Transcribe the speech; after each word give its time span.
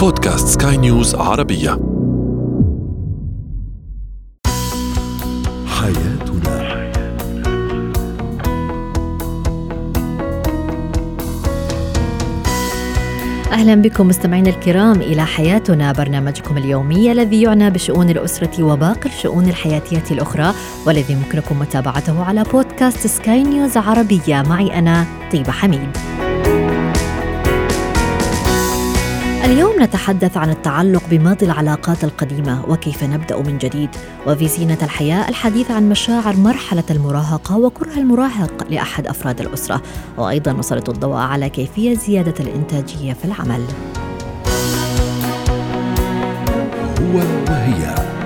بودكاست 0.00 0.62
سكاي 0.62 0.76
نيوز 0.76 1.14
عربية. 1.14 1.70
حياتنا. 5.66 6.60
أهلا 13.52 13.74
بكم 13.74 14.08
مستمعينا 14.08 14.50
الكرام 14.50 15.00
إلى 15.00 15.26
حياتنا 15.26 15.92
برنامجكم 15.92 16.56
اليومي 16.56 17.12
الذي 17.12 17.42
يعنى 17.42 17.70
بشؤون 17.70 18.10
الأسرة 18.10 18.62
وباقي 18.64 19.06
الشؤون 19.06 19.48
الحياتية 19.48 20.04
الأخرى 20.10 20.54
والذي 20.86 21.12
يمكنكم 21.12 21.58
متابعته 21.58 22.24
على 22.24 22.42
بودكاست 22.42 23.06
سكاي 23.06 23.42
نيوز 23.42 23.76
عربية. 23.76 24.42
معي 24.48 24.78
أنا 24.78 25.04
طيبة 25.32 25.52
حميد. 25.52 25.96
اليوم 29.44 29.82
نتحدث 29.82 30.36
عن 30.36 30.50
التعلق 30.50 31.02
بماضي 31.10 31.46
العلاقات 31.46 32.04
القديمة 32.04 32.64
وكيف 32.68 33.04
نبدأ 33.04 33.36
من 33.36 33.58
جديد. 33.58 33.90
وفي 34.26 34.48
زينة 34.48 34.78
الحياة 34.82 35.28
الحديث 35.28 35.70
عن 35.70 35.88
مشاعر 35.88 36.36
مرحلة 36.36 36.84
المراهقة 36.90 37.58
وكره 37.58 37.92
المراهق 37.96 38.66
لأحد 38.70 39.06
أفراد 39.06 39.40
الأسرة. 39.40 39.82
وأيضا 40.18 40.52
نسلط 40.52 40.88
الضوء 40.88 41.16
على 41.16 41.48
كيفية 41.48 41.94
زيادة 41.94 42.34
الإنتاجية 42.40 43.12
في 43.12 43.24
العمل. 43.24 43.64
هو 47.00 47.18
وهي. 47.48 48.19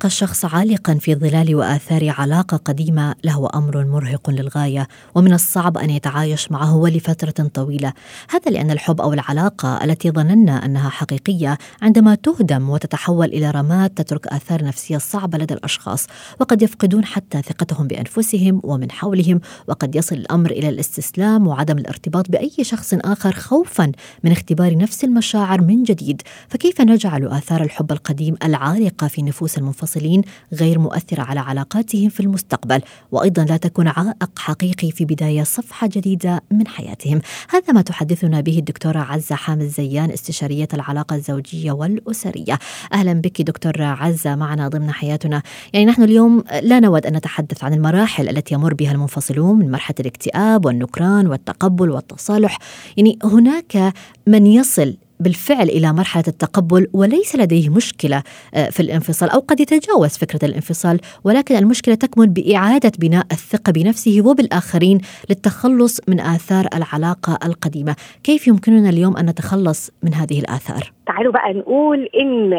يبقى 0.00 0.08
الشخص 0.08 0.44
عالقا 0.44 0.94
في 0.94 1.14
ظلال 1.14 1.54
وآثار 1.54 2.14
علاقة 2.18 2.56
قديمة 2.56 3.14
له 3.24 3.48
أمر 3.54 3.84
مرهق 3.84 4.30
للغاية 4.30 4.88
ومن 5.14 5.32
الصعب 5.32 5.78
أن 5.78 5.90
يتعايش 5.90 6.52
معه 6.52 6.76
ولفترة 6.76 7.48
طويلة. 7.54 7.92
هذا 8.30 8.50
لأن 8.50 8.70
الحب 8.70 9.00
أو 9.00 9.12
العلاقة 9.12 9.84
التي 9.84 10.10
ظننا 10.10 10.64
أنها 10.64 10.90
حقيقية 10.90 11.58
عندما 11.82 12.14
تهدم 12.14 12.70
وتتحول 12.70 13.26
إلى 13.26 13.50
رماد 13.50 13.90
تترك 13.90 14.26
آثار 14.26 14.64
نفسية 14.64 14.98
صعبة 14.98 15.38
لدى 15.38 15.54
الأشخاص 15.54 16.06
وقد 16.40 16.62
يفقدون 16.62 17.04
حتى 17.04 17.42
ثقتهم 17.42 17.86
بأنفسهم 17.86 18.60
ومن 18.64 18.90
حولهم 18.90 19.40
وقد 19.68 19.96
يصل 19.96 20.16
الأمر 20.16 20.50
إلى 20.50 20.68
الاستسلام 20.68 21.46
وعدم 21.46 21.78
الارتباط 21.78 22.30
بأي 22.30 22.52
شخص 22.62 22.94
آخر 22.94 23.32
خوفا 23.32 23.92
من 24.24 24.32
اختبار 24.32 24.76
نفس 24.76 25.04
المشاعر 25.04 25.60
من 25.60 25.82
جديد. 25.82 26.22
فكيف 26.48 26.80
نجعل 26.80 27.26
آثار 27.26 27.62
الحب 27.62 27.92
القديم 27.92 28.36
العالقة 28.44 29.08
في 29.08 29.22
نفوس 29.22 29.58
المنفصلين 29.96 30.22
غير 30.52 30.78
مؤثرة 30.78 31.22
على 31.22 31.40
علاقاتهم 31.40 32.08
في 32.08 32.20
المستقبل 32.20 32.80
وأيضا 33.12 33.44
لا 33.44 33.56
تكون 33.56 33.88
عائق 33.88 34.38
حقيقي 34.38 34.90
في 34.90 35.04
بداية 35.04 35.42
صفحة 35.42 35.86
جديدة 35.86 36.42
من 36.50 36.68
حياتهم. 36.68 37.20
هذا 37.50 37.72
ما 37.72 37.82
تحدثنا 37.82 38.40
به 38.40 38.58
الدكتورة 38.58 38.98
عزة 38.98 39.34
حامد 39.34 39.62
زيان 39.62 40.10
استشارية 40.10 40.68
العلاقة 40.74 41.16
الزوجية 41.16 41.72
والأسرية. 41.72 42.58
أهلا 42.92 43.12
بك 43.12 43.42
دكتورة 43.42 43.84
عزة 43.84 44.34
معنا 44.34 44.68
ضمن 44.68 44.90
حياتنا. 44.90 45.42
يعني 45.72 45.86
نحن 45.86 46.02
اليوم 46.02 46.44
لا 46.62 46.80
نود 46.80 47.06
أن 47.06 47.16
نتحدث 47.16 47.64
عن 47.64 47.74
المراحل 47.74 48.28
التي 48.28 48.54
يمر 48.54 48.74
بها 48.74 48.92
المنفصلون 48.92 49.58
من 49.58 49.70
مرحلة 49.70 49.96
الاكتئاب 50.00 50.66
والنكران 50.66 51.26
والتقبل 51.26 51.90
والتصالح. 51.90 52.58
يعني 52.96 53.18
هناك 53.24 53.94
من 54.26 54.46
يصل 54.46 54.96
بالفعل 55.20 55.68
إلى 55.68 55.92
مرحلة 55.92 56.24
التقبل 56.28 56.86
وليس 56.92 57.36
لديه 57.36 57.68
مشكلة 57.68 58.22
في 58.70 58.80
الانفصال 58.80 59.30
أو 59.30 59.40
قد 59.40 59.60
يتجاوز 59.60 60.10
فكرة 60.10 60.44
الانفصال 60.44 61.00
ولكن 61.24 61.56
المشكلة 61.56 61.94
تكمن 61.94 62.26
بإعادة 62.26 62.92
بناء 62.98 63.26
الثقة 63.32 63.72
بنفسه 63.72 64.22
وبالآخرين 64.24 65.00
للتخلص 65.30 66.00
من 66.08 66.20
آثار 66.20 66.68
العلاقة 66.74 67.38
القديمة، 67.44 67.96
كيف 68.22 68.46
يمكننا 68.46 68.88
اليوم 68.88 69.16
أن 69.16 69.26
نتخلص 69.26 69.90
من 70.02 70.14
هذه 70.14 70.38
الآثار؟ 70.38 70.92
تعالوا 71.10 71.32
بقى 71.32 71.52
نقول 71.52 72.08
إن 72.20 72.50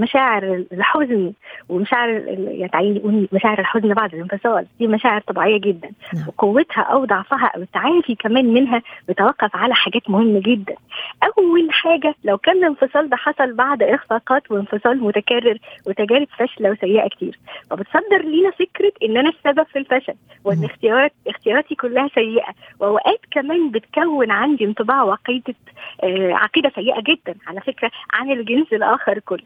مشاعر 0.00 0.64
الحزن 0.72 1.32
ومشاعر 1.68 2.10
يعني 2.38 2.68
تعالي 2.68 2.94
نقول 2.98 3.28
مشاعر 3.32 3.58
الحزن 3.58 3.94
بعد 3.94 4.14
الانفصال. 4.14 4.66
دي 4.78 4.86
مشاعر 4.86 5.20
طبيعية 5.20 5.60
جدا. 5.60 5.90
نعم. 6.14 6.24
وقوتها 6.28 6.82
أو 6.82 7.04
ضعفها 7.04 7.46
أو 7.56 7.62
التعافي 7.62 8.14
كمان 8.14 8.44
منها 8.54 8.82
بيتوقف 9.08 9.56
على 9.56 9.74
حاجات 9.74 10.10
مهمة 10.10 10.40
جدا. 10.40 10.74
أول 11.24 11.68
حاجة 11.72 12.14
لو 12.24 12.38
كان 12.38 12.56
الانفصال 12.56 13.08
ده 13.08 13.16
حصل 13.16 13.52
بعد 13.52 13.82
إخفاقات 13.82 14.50
وانفصال 14.50 15.00
متكرر 15.04 15.58
وتجارب 15.86 16.26
فاشلة 16.38 16.70
وسيئة 16.70 17.08
كتير. 17.08 17.38
فبتصدر 17.70 18.22
لينا 18.24 18.50
فكرة 18.50 18.92
إن 19.02 19.16
أنا 19.16 19.28
السبب 19.30 19.66
في 19.66 19.78
الفشل 19.78 20.14
وإن 20.44 20.58
مم. 20.58 20.64
اختيارات 20.64 21.12
اختياراتي 21.28 21.74
كلها 21.74 22.08
سيئة. 22.14 22.52
وأوقات 22.80 23.20
كمان 23.30 23.70
بتكون 23.70 24.30
عندي 24.30 24.64
انطباع 24.64 25.02
وعقيدة 25.02 25.54
آه 26.02 26.32
عقيدة 26.32 26.72
سيئة 26.74 27.00
جدا. 27.00 27.34
على 27.46 27.60
فكرة 27.60 27.90
عن 28.12 28.30
الجنس 28.30 28.72
الآخر 28.72 29.18
كله. 29.18 29.44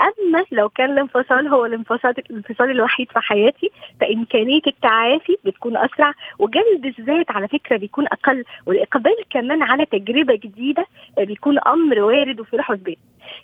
أما 0.00 0.44
لو 0.52 0.68
كان 0.68 0.90
الانفصال 0.90 1.48
هو 1.48 1.66
الانفصال 1.66 2.14
الانفصال 2.30 2.70
الوحيد 2.70 3.12
في 3.12 3.20
حياتي 3.20 3.70
فإمكانية 4.00 4.60
التعافي 4.66 5.36
بتكون 5.44 5.76
أسرع 5.76 6.14
وجلد 6.38 6.94
الذات 6.98 7.30
على 7.30 7.48
فكرة 7.48 7.76
بيكون 7.76 8.06
أقل 8.06 8.44
والإقبال 8.66 9.16
كمان 9.30 9.62
على 9.62 9.86
تجربة 9.86 10.34
جديدة 10.34 10.86
بيكون 11.18 11.58
أمر 11.66 12.00
وارد 12.00 12.40
وفي 12.40 12.62
حسبان 12.62 12.96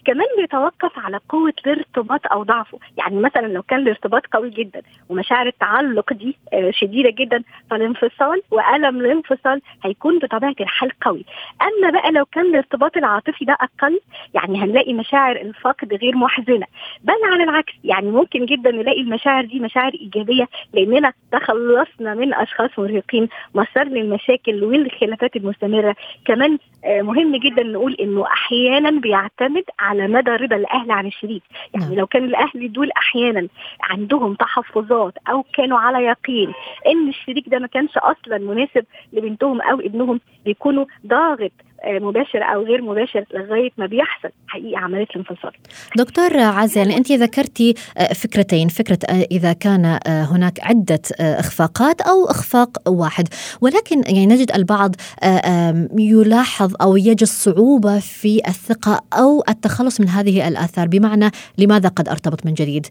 كمان 0.05 0.27
بيتوقف 0.39 0.99
على 0.99 1.21
قوة 1.29 1.53
الارتباط 1.67 2.21
أو 2.33 2.43
ضعفه. 2.43 2.79
يعني 2.99 3.17
مثلا 3.17 3.47
لو 3.47 3.63
كان 3.63 3.79
الارتباط 3.81 4.27
قوي 4.27 4.51
جدا 4.51 4.83
ومشاعر 5.09 5.47
التعلق 5.47 6.13
دي 6.13 6.37
آه، 6.53 6.71
شديدة 6.71 7.11
جدا 7.11 7.43
فالانفصال 7.71 8.43
وألم 8.51 9.01
الانفصال 9.01 9.61
هيكون 9.85 10.19
بطبيعة 10.19 10.55
الحال 10.61 10.91
قوي. 11.01 11.25
أما 11.63 11.91
بقى 11.91 12.13
لو 12.13 12.25
كان 12.25 12.47
الارتباط 12.47 12.97
العاطفي 12.97 13.45
ده 13.45 13.53
أقل 13.61 14.01
يعني 14.35 14.59
هنلاقي 14.63 14.95
مشاعر 14.95 15.37
الفقد 15.37 15.95
غير 15.95 16.17
محزنة. 16.17 16.67
بل 17.05 17.15
على 17.33 17.43
العكس 17.43 17.73
يعني 17.85 18.11
ممكن 18.11 18.45
جدا 18.47 18.71
نلاقي 18.71 19.01
المشاعر 19.01 19.45
دي 19.45 19.61
مشاعر 19.61 19.93
إيجابية 19.95 20.49
لأننا 20.75 21.13
تخلصنا 21.33 22.15
من 22.15 22.35
أشخاص 22.35 22.71
مرهقين 22.79 23.29
مصدر 23.55 23.85
للمشاكل 23.85 24.65
والخلافات 24.65 25.37
المستمرة. 25.37 25.97
كمان 26.25 26.59
آه، 26.85 27.03
مهم 27.03 27.37
جدا 27.37 27.63
نقول 27.63 27.95
إنه 28.01 28.27
أحيانا 28.27 28.91
بيعتمد 28.91 29.65
على 29.79 30.09
مدى 30.09 30.31
رضا 30.31 30.57
الأهل 30.57 30.91
عن 30.91 31.07
الشريك 31.07 31.43
يعني 31.75 31.87
نعم. 31.87 31.95
لو 31.95 32.07
كان 32.07 32.25
الأهل 32.25 32.73
دول 32.73 32.91
أحيانا 32.91 33.49
عندهم 33.83 34.35
تحفظات 34.35 35.15
أو 35.29 35.43
كانوا 35.43 35.79
على 35.79 36.05
يقين 36.05 36.53
إن 36.87 37.09
الشريك 37.09 37.49
ده 37.49 37.59
ما 37.59 37.67
كانش 37.67 37.99
أصلا 37.99 38.39
مناسب 38.39 38.85
لبنتهم 39.13 39.61
أو 39.63 39.81
ابنهم 39.81 40.21
بيكونوا 40.45 40.85
ضاغط 41.07 41.53
مباشر 41.85 42.43
أو 42.43 42.63
غير 42.63 42.83
مباشر 42.83 43.25
لغاية 43.35 43.71
ما 43.79 43.87
بيحصل 43.87 44.29
حقيقه 44.49 44.79
عملية 44.79 45.07
الانفصال. 45.17 45.53
دكتور 45.97 46.33
يعني 46.77 46.97
أنت 46.97 47.13
ذكرتي 47.13 47.75
آه، 47.99 48.13
فكرتين 48.13 48.69
فكرة 48.69 48.99
آه، 49.09 49.27
إذا 49.31 49.53
كان 49.53 49.85
آه، 49.85 50.23
هناك 50.25 50.61
عدة 50.63 51.01
آه، 51.21 51.41
إخفاقات 51.41 52.01
أو 52.01 52.25
إخفاق 52.25 52.89
واحد. 52.89 53.29
ولكن 53.61 54.03
يعني 54.07 54.27
نجد 54.27 54.53
البعض 54.55 54.95
آه، 55.23 55.89
يلاحظ 55.99 56.75
أو 56.83 56.97
يجد 56.97 57.25
صعوبة 57.25 57.99
في 57.99 58.41
الثقة 58.49 59.01
أو 59.13 59.45
التخلص 59.49 60.01
من 60.01 60.09
هذه 60.09 60.49
الآثار. 60.49 60.89
بمعنى 60.89 61.31
لماذا 61.59 61.89
قد 61.89 62.09
أرتبط 62.09 62.47
من 62.47 62.55
جديد؟ 62.55 62.87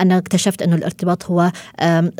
أنا 0.00 0.18
اكتشفت 0.18 0.62
أن 0.62 0.72
الارتباط 0.72 1.24
هو 1.24 1.50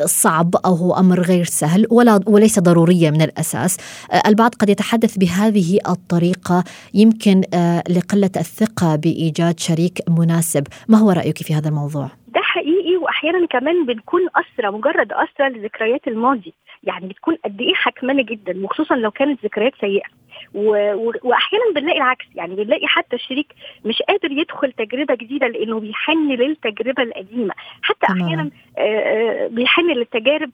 صعب 0.05 0.55
أو 0.65 0.75
هو 0.75 0.93
أمر 0.93 1.19
غير 1.21 1.43
سهل 1.43 1.87
ولا 1.89 2.19
وليس 2.27 2.59
ضرورية 2.59 3.09
من 3.09 3.21
الأساس. 3.21 3.77
آه، 4.11 4.21
البعض 4.27 4.55
قد 4.55 4.69
يتحدث 4.69 5.17
بهذه 5.17 5.74
الطريقة 5.87 6.63
يمكن 6.93 7.41
آه، 7.53 7.83
لقلة 7.89 8.31
الثقة 8.37 8.95
بإيجاد 8.95 9.59
شريك 9.59 9.99
مناسب 10.09 10.63
ما 10.89 10.97
هو 10.97 11.11
رأيك 11.11 11.37
في 11.37 11.53
هذا 11.53 11.69
الموضوع؟ 11.69 12.09
ده 12.27 12.41
حقيقي 12.41 12.97
وأحيانا 12.97 13.47
كمان 13.47 13.85
بنكون 13.85 14.21
اسرى 14.35 14.71
مجرد 14.71 15.11
اسرى 15.11 15.49
لذكريات 15.49 16.07
الماضي 16.07 16.53
يعني 16.83 17.07
بتكون 17.07 17.35
قد 17.45 17.61
إيه 17.61 17.73
حكمانة 17.73 18.23
جدا 18.23 18.65
وخصوصا 18.65 18.95
لو 18.95 19.11
كانت 19.11 19.45
ذكريات 19.45 19.73
سيئة. 19.81 20.05
وأحيانا 20.53 21.63
بنلاقي 21.75 21.97
العكس. 21.97 22.25
يعني 22.35 22.55
بنلاقي 22.55 22.87
حتى 22.87 23.15
الشريك 23.15 23.47
مش 23.85 24.01
قادر 24.01 24.31
يدخل 24.31 24.71
تجربة 24.71 25.15
جديدة 25.15 25.47
لأنه 25.47 25.79
بيحن 25.79 26.31
للتجربة 26.31 27.03
القديمة. 27.03 27.53
حتى. 27.81 28.05
أحيانا 28.05 28.49
آه، 28.77 28.81
آه، 28.81 29.47
بيحن 29.47 29.91
للتجارب 29.91 30.51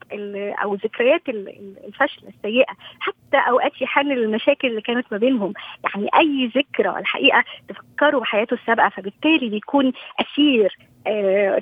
أو 0.62 0.74
ذكريات 0.74 1.28
ال- 1.28 1.48
ال- 1.48 1.76
الفشل 1.86 2.22
السيئة. 2.28 2.72
حتى 3.00 3.36
أوقات 3.48 3.82
يحن 3.82 4.06
للمشاكل 4.06 4.68
اللي 4.68 4.80
كانت 4.80 5.06
ما 5.12 5.18
بينهم. 5.18 5.52
يعني 5.84 6.08
أي 6.18 6.50
ذكرى 6.56 6.98
الحقيقة 6.98 7.44
تفكره 7.68 8.18
بحياته 8.18 8.54
السابقة 8.54 8.88
فبالتالي 8.88 9.48
بيكون 9.48 9.92
اسير 10.20 10.78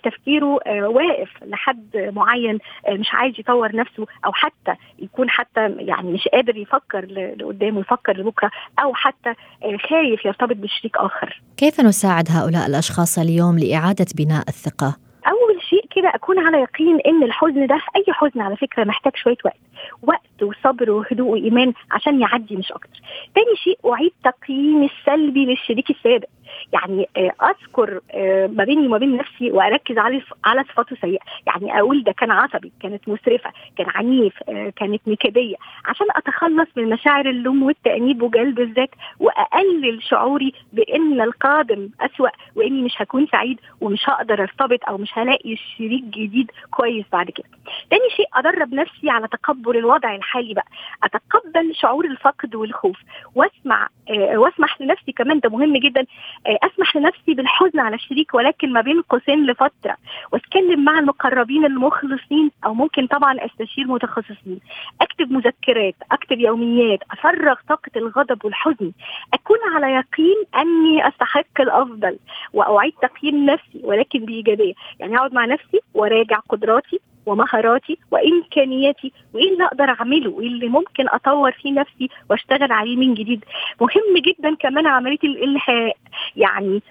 تفكيره 0.05 0.61
آه، 0.67 0.89
واقف 0.89 1.29
لحد 1.43 2.13
معين 2.17 2.59
آه، 2.89 2.93
مش 2.95 3.09
عايز 3.13 3.35
يطور 3.39 3.77
نفسه 3.77 4.07
أو 4.27 4.33
حتى 4.33 4.75
يكون 4.99 5.31
حتى 5.31 5.75
يعني 5.79 6.13
مش 6.13 6.29
قادر 6.29 6.57
يفكر 6.57 7.05
لقدام 7.05 7.79
يفكر 7.79 8.17
لبكرة 8.17 8.51
أو 8.83 8.95
حتى 8.95 9.31
آه، 9.65 9.77
خايف 9.89 10.25
يرتبط 10.25 10.57
بشريك 10.57 10.97
آخر. 10.97 11.43
كيف 11.57 11.81
نساعد 11.81 12.29
هؤلاء 12.31 12.67
الأشخاص 12.67 13.19
اليوم 13.19 13.59
لإعادة 13.59 14.07
بناء 14.19 14.49
الثقة؟ 14.49 14.97
أول 15.27 15.63
شيء 15.71 15.85
كده 15.97 16.09
أكون 16.15 16.39
على 16.39 16.59
يقين 16.59 17.01
إن 17.07 17.23
الحزن 17.23 17.67
ده 17.67 17.75
أي 17.97 18.05
حزن 18.13 18.41
على 18.41 18.57
فكرة 18.57 18.85
محتاج 18.85 19.13
شوية 19.17 19.37
وقت 19.45 19.57
وقت 20.03 20.43
وصبر 20.43 20.91
وهدوء 20.91 21.29
وإيمان 21.29 21.73
عشان 21.91 22.21
يعدي 22.21 22.57
مش 22.57 22.73
أكتر. 22.73 23.01
تاني 23.35 23.57
شيء 23.65 23.93
أعيد 23.93 24.13
تقييم 24.25 24.83
السلبي 24.83 25.47
للشريك 25.47 25.91
السابق. 25.91 26.29
يعني 26.73 27.09
آه، 27.17 27.33
أذكر 27.43 28.01
آه، 28.11 28.47
ما 28.47 28.65
بيني 28.65 28.87
وما 28.87 28.99
بين 28.99 29.17
نفسي 29.17 29.51
وأركز 29.51 29.99
على 29.99 30.23
على 30.45 30.65
صفاته 30.65 30.97
سيئه 31.01 31.21
يعني 31.47 31.79
أقول 31.81 32.03
ده 32.05 32.13
كان 32.13 32.31
عصبي 32.31 32.73
كانت 32.83 33.09
مسرفة 33.09 33.51
كان 33.79 33.87
عنيف 33.89 34.35
آه، 34.49 34.73
كانت 34.77 35.01
نكدية. 35.09 35.57
عشان 35.85 36.07
أتخلص 36.17 36.69
من 36.77 36.91
مشاعر 36.91 37.27
اللوم 37.31 37.63
والتأنيب 37.63 38.23
وجلب 38.23 38.61
الذات 38.61 38.91
وأقلل 39.21 40.03
شعوري 40.03 40.53
بإن 40.73 41.21
القادم 41.21 41.89
أسوأ 42.01 42.29
وإني 42.57 42.83
مش 42.83 42.93
هكون 42.97 43.27
سعيد 43.27 43.61
ومش 43.81 44.01
هقدر 44.09 44.43
أرتبط 44.43 44.89
أو 44.89 44.99
مش 44.99 45.11
هلاقي 45.19 45.57
شريك 45.57 46.05
جديد 46.05 46.51
كويس 46.71 47.05
بعد 47.13 47.31
كده. 47.31 47.47
تاني 47.91 48.11
شيء 48.17 48.27
أدرب 48.35 48.75
نفسي 48.75 49.11
على 49.11 49.29
تقبل 49.29 49.77
الوضع 49.77 50.15
الحالي 50.15 50.55
بقى. 50.55 50.67
أتقبل 51.05 51.75
شعور 51.75 52.05
الفقد 52.05 52.55
والخوف. 52.55 52.97
واسمع 53.35 53.89
واسمح 54.35 54.81
لنفسي 54.81 55.13
كمان 55.13 55.41
ده 55.41 55.49
مهم 55.51 55.77
جدا 55.77 56.07
أسمح 56.47 56.97
لنفسي 56.97 57.35
بالحزن 57.35 57.81
على 57.81 57.97
الشريك 57.97 58.35
ولكن 58.35 58.73
ما 58.73 58.81
بين 58.81 59.03
قوسين 59.03 59.47
لفترة 59.47 59.97
وأتكلم 60.33 60.85
مع 60.85 60.99
المقربين 60.99 61.65
المخلصين 61.65 62.51
أو 62.67 62.75
ممكن 62.75 63.07
طبعا 63.07 63.37
أستشير 63.45 63.87
متخصصين. 63.87 64.61
أكتب 65.01 65.33
مذكرات 65.33 65.95
أكتب 66.13 66.39
يوميات 66.41 66.99
أفرغ 67.11 67.55
طاقة 67.69 67.91
الغضب 67.97 68.45
والحزن. 68.45 68.93
أكون 69.35 69.59
على 69.75 69.95
يقين 69.95 70.37
أني 70.57 71.09
أستحق 71.09 71.61
الأفضل 71.61 72.19
وأعيد 72.53 72.93
تقييم 73.03 73.45
نفسي 73.47 73.81
ولكن 73.85 74.25
بإيجابية. 74.25 74.73
يعني 75.01 75.17
أقعد 75.17 75.35
مع 75.35 75.45
نفسي 75.45 75.81
وراجع 75.95 76.39
قدراتي 76.49 77.01
ومهاراتي 77.27 77.99
وإمكانياتي 78.11 79.13
وإيه 79.35 79.53
اللي 79.53 79.65
أقدر 79.65 79.85
أعمله 79.85 80.31
وإيه 80.31 80.47
اللي 80.49 80.69
ممكن 80.69 81.09
أطور 81.09 81.53
فيه 81.53 81.73
نفسي 81.73 82.09
وأشتغل 82.31 82.73
عليه 82.73 82.97
من 82.97 83.15
جديد. 83.15 83.45
مهم 83.81 84.17
جدا 84.27 84.55
كمان 84.55 84.87
عملية 84.87 85.19
الالحاق 85.25 85.95
يعني 86.37 86.83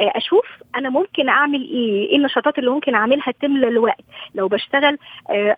أشوف 0.00 0.39
أنا 0.80 0.90
ممكن 0.90 1.28
أعمل 1.28 1.60
إيه؟ 1.60 2.08
إيه 2.08 2.16
النشاطات 2.16 2.58
اللي 2.58 2.70
ممكن 2.70 2.94
أعملها 2.94 3.32
تملى 3.42 3.68
الوقت 3.68 4.04
لو 4.34 4.48
بشتغل 4.48 4.98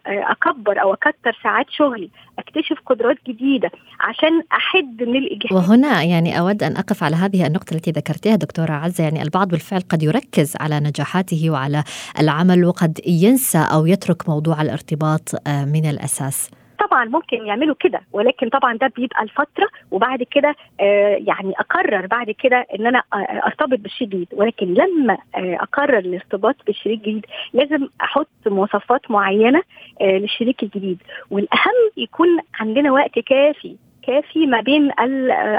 أكبر 0.06 0.82
أو 0.82 0.92
أكتر 0.92 1.38
ساعات 1.42 1.66
شغلي 1.70 2.10
أكتشف 2.38 2.76
قدرات 2.86 3.16
جديدة 3.28 3.70
عشان 4.00 4.42
أحد 4.52 5.02
من 5.02 5.16
الإجهاد. 5.16 5.52
وهنا 5.52 6.02
يعني 6.02 6.38
أود 6.38 6.62
أن 6.62 6.76
أقف 6.76 7.02
على 7.02 7.16
هذه 7.16 7.46
النقطة 7.46 7.74
التي 7.74 7.90
ذكرتها 7.90 8.36
دكتورة 8.36 8.72
عزة. 8.72 9.04
يعني 9.04 9.22
البعض 9.22 9.48
بالفعل 9.48 9.80
قد 9.80 10.02
يركز 10.02 10.56
على 10.60 10.80
نجاحاته 10.80 11.50
وعلى 11.50 11.84
العمل 12.20 12.64
وقد 12.64 13.00
ينسى 13.06 13.66
أو 13.72 13.86
يترك 13.86 14.28
موضوع 14.28 14.62
الارتباط 14.62 15.48
من 15.48 15.86
الأساس. 15.90 16.50
طبعا 16.86 17.04
ممكن 17.04 17.46
يعملوا 17.46 17.74
كده 17.80 18.00
ولكن 18.12 18.48
طبعا 18.48 18.76
ده 18.76 18.92
بيبقى 18.96 19.22
الفترة 19.22 19.68
وبعد 19.90 20.22
كده 20.22 20.54
آه 20.80 21.16
يعني 21.26 21.52
أقرر 21.58 22.06
بعد 22.06 22.30
كده 22.30 22.66
إن 22.78 22.86
أنا 22.86 23.02
أرتبط 23.46 23.78
بالشيء 23.78 24.06
الجديد 24.06 24.28
ولكن 24.32 24.74
لما 24.74 25.18
آه 25.34 25.56
أقرر 25.60 25.98
الارتباط 25.98 26.56
بالشريك 26.66 26.98
الجديد 26.98 27.26
لازم 27.52 27.88
أحط 28.00 28.28
مواصفات 28.46 29.10
معينة 29.10 29.62
آه 30.00 30.18
للشريك 30.18 30.62
الجديد. 30.62 31.02
والأهم 31.30 31.90
يكون 31.96 32.28
عندنا 32.60 32.92
وقت 32.92 33.18
كافي 33.18 33.76
كافي 34.06 34.46
ما 34.46 34.60
بين 34.60 34.90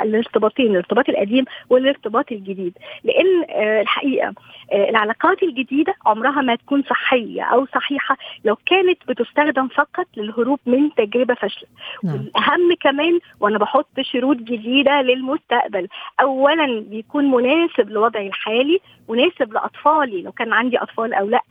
الارتباطين 0.03 0.71
الارتباط 0.71 1.09
القديم 1.09 1.45
والارتباط 1.69 2.31
الجديد. 2.31 2.77
لأن 3.03 3.45
الحقيقة 3.81 4.33
العلاقات 4.73 5.43
الجديدة 5.43 5.93
عمرها 6.05 6.41
ما 6.41 6.55
تكون 6.55 6.83
صحية 6.83 7.43
أو 7.43 7.65
صحيحة 7.65 8.17
لو 8.45 8.55
كانت 8.55 8.97
بتستخدم 9.07 9.67
فقط 9.67 10.07
للهروب 10.17 10.59
من 10.65 10.93
تجربة 10.95 11.33
فاشلة. 11.33 11.67
نعم. 12.03 12.13
والأهم 12.13 12.73
كمان 12.81 13.19
وأنا 13.39 13.57
بحط 13.57 13.99
شروط 14.01 14.37
جديدة 14.37 15.01
للمستقبل. 15.01 15.87
اولا 16.21 16.83
بيكون 16.89 17.31
مناسب 17.31 17.89
لوضعي 17.89 18.27
الحالي 18.27 18.79
مناسب 19.09 19.53
لأطفالي 19.53 20.21
لو 20.21 20.31
كان 20.31 20.53
عندي 20.53 20.77
أطفال 20.77 21.13
أو 21.13 21.27
لأ. 21.27 21.41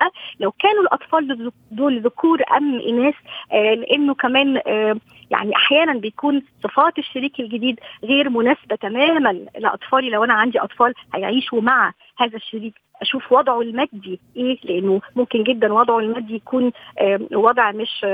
لو 0.40 0.50
كانوا 0.50 0.82
الأطفال 0.82 1.52
دول 1.70 2.00
ذكور 2.00 2.42
أم 2.56 2.80
إناث 2.80 3.14
آه 3.52 3.74
لأنه 3.74 4.14
كمان 4.14 4.60
آه 4.66 4.96
يعني 5.32 5.56
أحيانا 5.56 5.92
بيكون 5.92 6.42
صفات 6.62 6.98
الشريك 6.98 7.40
الجديد 7.40 7.80
غير 8.04 8.30
مناسبة 8.30 8.76
تماما 8.76 9.32
لأطفالي. 9.58 10.10
لو 10.10 10.24
أنا 10.24 10.34
عندي 10.34 10.60
أطفال 10.60 10.94
هيعيشوا 11.14 11.60
مع 11.60 11.92
هذا 12.18 12.36
الشريك 12.36 12.74
أشوف 13.02 13.32
وضعه 13.32 13.60
المادي 13.60 14.20
إيه؟ 14.36 14.58
لأنه 14.64 15.00
ممكن 15.16 15.42
جدا 15.42 15.72
وضعه 15.72 15.98
المادي 15.98 16.34
يكون 16.34 16.72
وضع 17.32 17.70
مش 17.72 18.04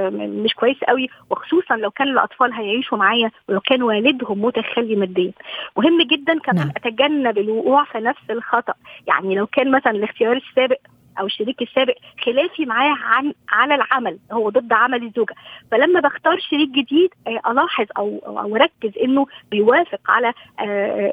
مش 0.44 0.54
كويس 0.54 0.76
قوي. 0.88 1.08
وخصوصا 1.30 1.76
لو 1.76 1.90
كان 1.90 2.08
الأطفال 2.08 2.52
هيعيشوا 2.52 2.98
معايا 2.98 3.30
ولو 3.48 3.60
كان 3.60 3.82
والدهم 3.82 4.44
متخلي 4.44 4.96
ماديا. 4.96 5.32
مهم 5.76 6.02
جدا 6.02 6.38
كمان 6.38 6.56
نعم. 6.56 6.72
أتجنب 6.76 7.38
الوقوع 7.38 7.84
في 7.84 7.98
نفس 7.98 8.30
الخطأ. 8.30 8.74
يعني 9.06 9.34
لو 9.34 9.46
كان 9.46 9.70
مثلا 9.70 9.92
الاختيار 9.92 10.36
السابق 10.36 10.78
أو 11.20 11.26
الشريك 11.26 11.62
السابق 11.62 11.94
خلافي 12.24 12.66
معاه 12.66 12.96
عن 13.02 13.32
على 13.48 13.74
العمل 13.74 14.18
هو 14.32 14.50
ضد 14.50 14.72
عمل 14.72 15.02
الزوجة. 15.06 15.34
فلما 15.70 16.00
بختار 16.00 16.38
شريك 16.38 16.70
جديد 16.70 17.10
ألاحظ 17.28 17.86
أو 17.98 18.18
أو 18.26 18.56
أركز 18.56 18.98
إنه 19.02 19.26
بيوافق 19.50 20.00
على 20.08 20.32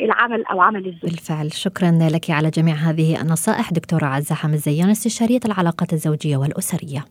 العمل 0.02 0.46
أو 0.46 0.62
عمل 0.62 0.88
الزوجه 0.88 1.12
بالفعل. 1.12 1.54
شكرا 1.54 2.00
لك 2.12 2.30
على 2.30 2.50
جميع 2.50 2.76
هذه 2.76 3.22
النصائح 3.22 3.72
دكتورة 3.74 4.06
عزة 4.06 4.36
حامد 4.36 4.56
زيان 4.56 4.90
استشارية 4.90 5.40
العلاقات 5.46 5.94
الزوجية 5.94 6.38
والأسرية. 6.38 7.06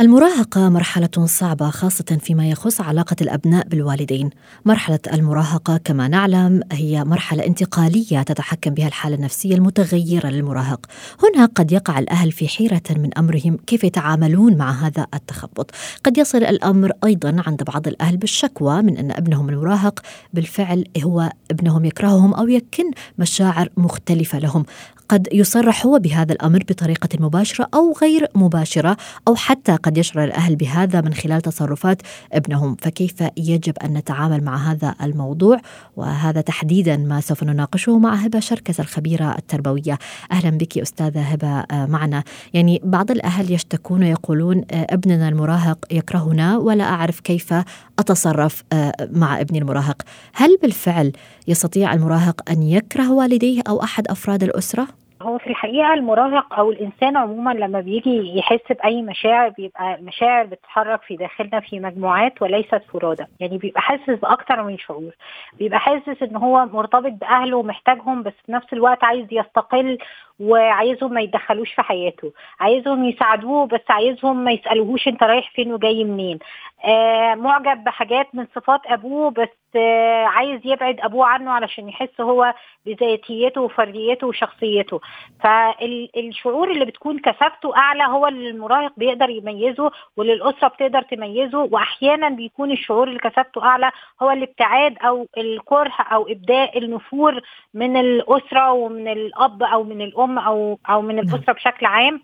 المراهقة 0.00 0.68
مرحلة 0.68 1.26
صعبة 1.26 1.70
خاصة 1.70 2.18
فيما 2.20 2.50
يخص 2.50 2.80
علاقة 2.80 3.16
الأبناء 3.20 3.68
بالوالدين. 3.68 4.30
مرحلة 4.64 4.98
المراهقة 5.12 5.76
كما 5.76 6.08
نعلم 6.08 6.62
هي 6.72 7.04
مرحلة 7.04 7.46
انتقالية 7.46 8.22
تتحكم 8.22 8.74
بها 8.74 8.88
الحالة 8.88 9.16
النفسية 9.16 9.54
المتغيرة 9.54 10.26
للمراهق. 10.26 10.86
هنا 11.22 11.46
قد 11.46 11.72
يقع 11.72 11.98
الأهل 11.98 12.32
في 12.32 12.48
حيرة 12.48 12.82
من 12.90 13.18
أمرهم 13.18 13.56
كيف 13.66 13.84
يتعاملون 13.84 14.56
مع 14.56 14.70
هذا 14.70 15.06
التخبط. 15.14 15.70
قد 16.04 16.18
يصل 16.18 16.44
الأمر 16.44 16.92
أيضا 17.04 17.42
عند 17.46 17.62
بعض 17.62 17.88
الأهل 17.88 18.16
بالشكوى 18.16 18.82
من 18.82 18.96
أن 18.96 19.10
ابنهم 19.10 19.48
المراهق 19.48 20.00
بالفعل 20.34 20.84
هو 21.04 21.32
ابنهم 21.50 21.84
يكرههم 21.84 22.34
أو 22.34 22.48
يكن 22.48 22.90
مشاعر 23.18 23.68
مختلفة 23.76 24.38
لهم. 24.38 24.64
قد 25.10 25.28
يصرح 25.32 25.86
هو 25.86 25.98
بهذا 25.98 26.32
الأمر 26.32 26.58
بطريقة 26.58 27.08
مباشرة 27.20 27.68
أو 27.74 27.94
غير 28.02 28.28
مباشرة 28.34 28.96
أو 29.28 29.34
حتى 29.34 29.76
قد 29.76 29.98
يشعر 29.98 30.24
الأهل 30.24 30.56
بهذا 30.56 31.00
من 31.00 31.14
خلال 31.14 31.42
تصرفات 31.42 32.02
ابنهم. 32.32 32.76
فكيف 32.80 33.14
يجب 33.36 33.78
أن 33.78 33.94
نتعامل 33.94 34.44
مع 34.44 34.56
هذا 34.56 34.94
الموضوع؟ 35.02 35.60
وهذا 35.96 36.40
تحديدا 36.40 36.96
ما 36.96 37.20
سوف 37.20 37.44
نناقشه 37.44 37.98
مع 37.98 38.14
هبة 38.14 38.40
شركس 38.40 38.80
الخبيرة 38.80 39.34
التربوية. 39.38 39.98
أهلا 40.32 40.50
بك 40.50 40.78
أستاذة 40.78 41.22
هبة 41.22 41.64
معنا. 41.86 42.24
يعني 42.54 42.80
بعض 42.84 43.10
الأهل 43.10 43.52
يشتكون 43.52 44.02
ويقولون 44.02 44.64
ابننا 44.70 45.28
المراهق 45.28 45.78
يكرهنا 45.90 46.58
ولا 46.58 46.84
أعرف 46.84 47.20
كيف 47.20 47.54
أتصرف 47.98 48.62
مع 49.10 49.40
ابني 49.40 49.58
المراهق. 49.58 50.02
هل 50.34 50.58
بالفعل 50.62 51.12
يستطيع 51.48 51.94
المراهق 51.94 52.50
أن 52.50 52.62
يكره 52.62 53.12
والديه 53.12 53.62
أو 53.68 53.82
أحد 53.82 54.08
أفراد 54.08 54.42
الأسرة؟ 54.42 54.99
هو 55.22 55.38
في 55.38 55.46
الحقيقة 55.46 55.94
المراهق 55.94 56.54
أو 56.58 56.70
الإنسان 56.70 57.16
عموما 57.16 57.50
لما 57.50 57.80
بيجي 57.80 58.38
يحس 58.38 58.60
بأي 58.70 59.02
مشاعر 59.02 59.48
بيبقى 59.48 59.94
المشاعر 59.94 60.46
بتتحرك 60.46 61.02
في 61.02 61.16
داخلنا 61.16 61.60
في 61.60 61.80
مجموعات 61.80 62.42
وليست 62.42 62.82
فرادى 62.92 63.24
يعني 63.40 63.58
بيبقى 63.58 63.80
حاسس 63.80 64.10
باكتر 64.10 64.62
من 64.62 64.78
شعور. 64.78 65.12
بيبقى 65.58 65.80
حاسس 65.80 66.22
إن 66.22 66.36
هو 66.36 66.66
مرتبط 66.66 67.12
بأهله 67.12 67.56
ومحتاجهم 67.56 68.22
بس 68.22 68.32
في 68.46 68.52
نفس 68.52 68.72
الوقت 68.72 69.04
عايز 69.04 69.26
يستقل 69.32 69.98
وعايزهم 70.40 71.12
ما 71.12 71.20
يتدخلوش 71.20 71.72
في 71.74 71.82
حياته. 71.82 72.32
عايزهم 72.60 73.04
يساعدوه 73.04 73.66
بس 73.66 73.80
عايزهم 73.90 74.44
ما 74.44 74.52
يسألوهوش 74.52 75.08
انت 75.08 75.22
رايح 75.22 75.50
فين 75.54 75.72
وجاي 75.72 76.04
منين. 76.04 76.38
آه 76.84 77.34
معجب 77.34 77.84
بحاجات 77.84 78.34
من 78.34 78.46
صفات 78.54 78.80
أبوه 78.86 79.30
بس 79.30 79.48
آه 79.76 80.24
عايز 80.24 80.60
يبعد 80.64 81.00
أبوه 81.00 81.26
عنه 81.26 81.50
علشان 81.50 81.88
يحس 81.88 82.20
هو 82.20 82.54
بذاتيته 82.86 83.60
وفرديته 83.60 84.26
وشخصيته. 84.26 85.00
فالشعور 85.42 86.70
اللي 86.70 86.84
بتكون 86.84 87.18
كثافته 87.18 87.76
أعلى 87.76 88.04
هو 88.04 88.26
اللي 88.26 88.50
المراهق 88.50 88.92
بيقدر 88.96 89.30
يميزه 89.30 89.90
واللي 90.16 90.32
الاسره 90.32 90.68
بتقدر 90.68 91.02
تميزه. 91.02 91.58
وأحيانا 91.72 92.28
بيكون 92.28 92.70
الشعور 92.72 93.08
اللي 93.08 93.18
كثافته 93.18 93.64
أعلى 93.64 93.90
هو 94.22 94.30
الابتعاد 94.30 94.98
أو 94.98 95.26
الكره 95.38 95.92
أو 96.00 96.28
إبداء 96.28 96.78
النفور 96.78 97.40
من 97.74 97.96
الأسرة 97.96 98.72
ومن 98.72 99.08
الأب 99.08 99.62
أو 99.62 99.82
من 99.84 100.02
الأم. 100.02 100.29
أو 100.38 100.78
أو 100.90 101.02
من 101.02 101.18
الأسرة 101.18 101.52
بشكل 101.52 101.86
عام. 101.86 102.20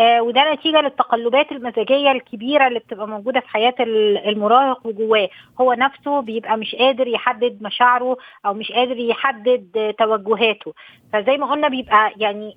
وده 0.00 0.52
نتيجة 0.54 0.80
للتقلبات 0.80 1.52
المزاجية 1.52 2.12
الكبيرة 2.12 2.66
اللي 2.68 2.78
بتبقى 2.78 3.08
موجودة 3.08 3.40
في 3.40 3.48
حياة 3.48 3.74
المراهق 3.80 4.86
وجواه. 4.86 5.28
هو 5.60 5.72
نفسه 5.72 6.20
بيبقى 6.20 6.56
مش 6.56 6.74
قادر 6.74 7.08
يحدد 7.08 7.58
مشاعره 7.62 8.16
أو 8.46 8.54
مش 8.54 8.72
قادر 8.72 8.96
يحدد 8.96 9.94
توجهاته. 9.98 10.72
فزي 11.12 11.36
ما 11.36 11.46
قلنا 11.50 11.68
بيبقى 11.68 12.12
يعني 12.16 12.54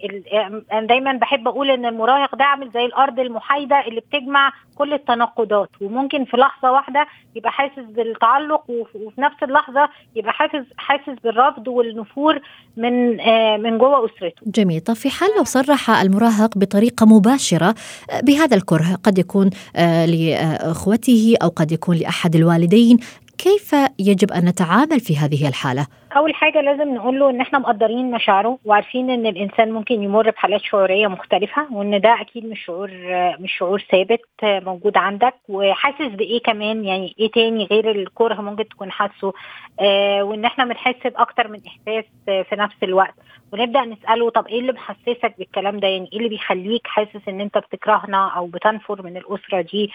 أنا 0.74 0.88
دايما 0.88 1.14
بحب 1.14 1.48
أقول 1.48 1.70
إن 1.72 1.86
المراهق 1.86 2.36
ده 2.36 2.46
عامل 2.46 2.70
زي 2.74 2.86
الأرض 2.86 3.20
المحايدة 3.20 3.88
اللي 3.88 4.00
بتجمع 4.02 4.52
كل 4.78 4.94
التناقضات. 4.94 5.70
وممكن 5.82 6.26
في 6.26 6.38
لحظة 6.38 6.72
واحدة 6.72 7.08
يبقى 7.36 7.52
حاسس 7.52 7.80
بالتعلق 7.90 8.64
وفي 8.70 9.22
نفس 9.22 9.44
اللحظة 9.44 9.90
يبقى 10.16 10.34
حاسس 10.34 10.66
حاسس 10.78 11.20
بالرفض 11.24 11.68
والنفور 11.68 12.40
من 12.78 13.20
آه 13.20 13.58
من 13.58 13.78
جوه 13.78 14.06
أسرته. 14.06 14.42
جميل، 14.46 14.82
طب 14.82 14.94
في 14.94 15.10
حال 15.10 15.30
لو 15.38 15.44
صرح 15.44 15.90
المراهق 15.90 16.58
بطريقة 16.58 17.06
مباشره 17.06 17.25
بهذا 18.24 18.58
الكره 18.58 19.00
قد 19.04 19.18
يكون 19.18 19.50
آه 19.76 20.06
لأخوته 20.06 21.36
أو 21.42 21.50
قد 21.50 21.72
يكون 21.72 21.98
لأحد 21.98 22.36
الوالدين. 22.36 22.98
كيف 23.38 23.72
يجب 24.00 24.32
أن 24.32 24.46
نتعامل 24.46 25.00
في 25.00 25.18
هذه 25.18 25.48
الحالة؟ 25.48 25.88
أول 26.18 26.36
حاجة 26.36 26.62
لازم 26.62 26.94
نقول 26.96 27.20
له 27.20 27.30
إن 27.30 27.42
إحنا 27.42 27.60
مقدرين 27.60 28.12
مشاعره 28.12 28.60
وعارفين 28.66 29.10
إن 29.10 29.26
الإنسان 29.26 29.72
ممكن 29.72 30.04
يمر 30.04 30.30
بحالات 30.30 30.62
شعورية 30.62 31.08
مختلفة 31.08 31.74
وإن 31.74 32.02
ده 32.02 32.22
أكيد 32.22 32.46
مش 32.46 32.66
شعور 32.66 32.92
مش 33.40 33.52
شعور 33.58 33.84
ثابت 33.92 34.22
موجود 34.44 34.98
عندك 34.98 35.34
وحاسس 35.50 36.02
بإيه 36.16 36.42
كمان؟ 36.42 36.86
يعني 36.86 37.16
إيه 37.20 37.32
تاني 37.32 37.66
غير 37.66 37.92
الكره 37.92 38.42
ممكن 38.42 38.68
تكون 38.68 38.92
حاسه؟ 38.92 39.34
آه 39.80 40.24
وإن 40.24 40.46
إحنا 40.46 40.66
بنحس 40.66 40.96
بأكتر 41.06 41.48
من 41.48 41.60
إحساس 41.68 42.06
في 42.26 42.56
نفس 42.56 42.76
الوقت 42.84 43.14
ونبدأ 43.54 43.82
نسأله 43.86 44.30
طب 44.30 44.48
إيه 44.48 44.60
اللي 44.60 44.72
محسسك 44.72 45.34
بالكلام 45.38 45.80
ده؟ 45.80 45.88
يعني 45.88 46.10
إيه 46.14 46.18
اللي 46.18 46.30
بيخليك 46.30 46.88
حاسس 46.88 47.28
إن 47.28 47.42
أنت 47.42 47.58
بتكرهنا 47.58 48.28
أو 48.36 48.48
بتنفر 48.48 49.02
من 49.02 49.18
الأسرة 49.18 49.62
دي؟ 49.62 49.92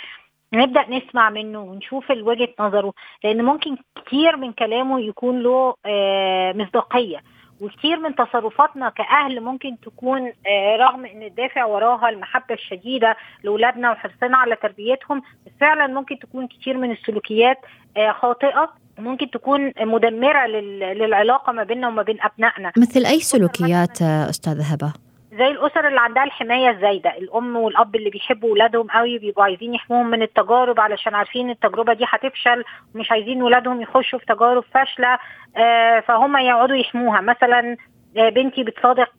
نبدأ 0.52 0.84
نسمع 0.88 1.30
منه 1.30 1.60
ونشوف 1.60 2.10
وجهه 2.10 2.48
نظره 2.60 2.92
لأن 3.24 3.44
ممكن 3.44 3.76
كتير 3.96 4.36
من 4.36 4.52
كلامه 4.52 5.00
يكون 5.00 5.42
له 5.42 5.74
آه 5.86 6.52
مصداقية 6.52 7.22
وكتير 7.60 8.00
من 8.00 8.14
تصرفاتنا 8.14 8.88
كأهل 8.88 9.40
ممكن 9.40 9.76
تكون 9.80 10.32
آه 10.46 10.76
رغم 10.76 11.04
إن 11.06 11.22
الدافع 11.22 11.64
وراها 11.64 12.08
المحبة 12.08 12.54
الشديدة 12.54 13.16
لأولادنا 13.44 13.90
وحرصنا 13.90 14.36
على 14.36 14.56
تربيتهم 14.56 15.22
فعلا 15.60 15.86
ممكن 15.86 16.18
تكون 16.18 16.46
كتير 16.46 16.76
من 16.76 16.90
السلوكيات 16.90 17.58
آه 17.96 18.12
خاطئة 18.12 18.72
ممكن 18.98 19.30
تكون 19.30 19.72
مدمرة 19.80 20.46
للعلاقة 20.46 21.52
ما 21.52 21.64
بيننا 21.64 21.88
وما 21.88 22.02
بين 22.02 22.18
أبنائنا 22.22 22.72
مثل 22.76 23.06
أي 23.06 23.20
سلوكيات 23.20 24.02
أستاذة 24.02 24.72
هبة؟ 24.72 24.92
زي 25.32 25.46
الأسر 25.50 25.88
اللي 25.88 26.00
عندها 26.00 26.24
الحماية 26.24 26.70
الزايدة. 26.70 27.10
الأم 27.18 27.56
والأب 27.56 27.96
اللي 27.96 28.10
بيحبوا 28.10 28.48
اولادهم 28.48 28.86
قوي 28.86 29.18
بيبقوا 29.18 29.44
عايزين 29.44 29.74
يحموهم 29.74 30.06
من 30.10 30.22
التجارب 30.22 30.80
علشان 30.80 31.14
عارفين 31.14 31.50
التجربة 31.50 31.92
دي 31.92 32.04
هتفشل 32.08 32.64
ومش 32.94 33.10
عايزين 33.12 33.42
ولادهم 33.42 33.80
يخشوا 33.80 34.18
في 34.18 34.26
تجارب 34.26 34.64
فاشلة 34.74 35.18
آه 35.56 36.00
فهم 36.00 36.36
يقعدوا 36.36 36.76
يحموها. 36.76 37.20
مثلا 37.20 37.76
بنتي 38.14 38.64
بتصادق 38.64 39.10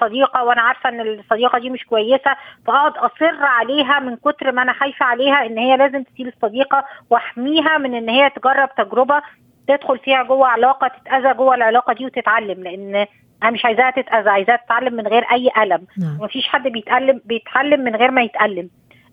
صديقة 0.00 0.44
وأنا 0.44 0.62
عارفة 0.62 0.88
إن 0.88 1.00
الصديقة 1.00 1.58
دي 1.58 1.70
مش 1.70 1.84
كويسة 1.84 2.36
فاقعد 2.66 2.96
أصر 2.96 3.36
عليها 3.44 3.98
من 4.00 4.16
كتر 4.16 4.52
ما 4.52 4.62
أنا 4.62 4.72
خايفة 4.72 5.06
عليها 5.06 5.46
إن 5.46 5.58
هي 5.58 5.76
لازم 5.76 6.02
تسيب 6.02 6.26
الصديقة 6.26 6.84
وأحميها 7.10 7.78
من 7.78 7.94
إن 7.94 8.08
هي 8.08 8.30
تجرب 8.30 8.68
تجربة 8.74 9.22
تدخل 9.68 9.98
فيها 9.98 10.22
جوه 10.22 10.48
علاقة 10.48 10.88
تتأذى 10.88 11.34
جوه 11.34 11.54
العلاقة 11.54 11.92
دي 11.92 12.04
وتتعلم. 12.06 12.62
لأن 12.62 13.06
أنا 13.42 13.50
مش 13.50 13.64
عايزاها 13.64 13.90
تتاذى 13.90 14.30
عايزاها 14.30 14.56
تتعلم 14.56 14.94
من 14.94 15.06
غير 15.06 15.24
اي 15.32 15.50
الم 15.62 15.86
نعم. 15.98 16.18
مفيش 16.20 16.48
حد 16.48 16.68
بيتعلم 16.68 17.20
بيتعلم 17.24 17.80
من 17.80 17.96
غير 17.96 18.10
ما 18.10 18.22
يتالم 18.22 18.70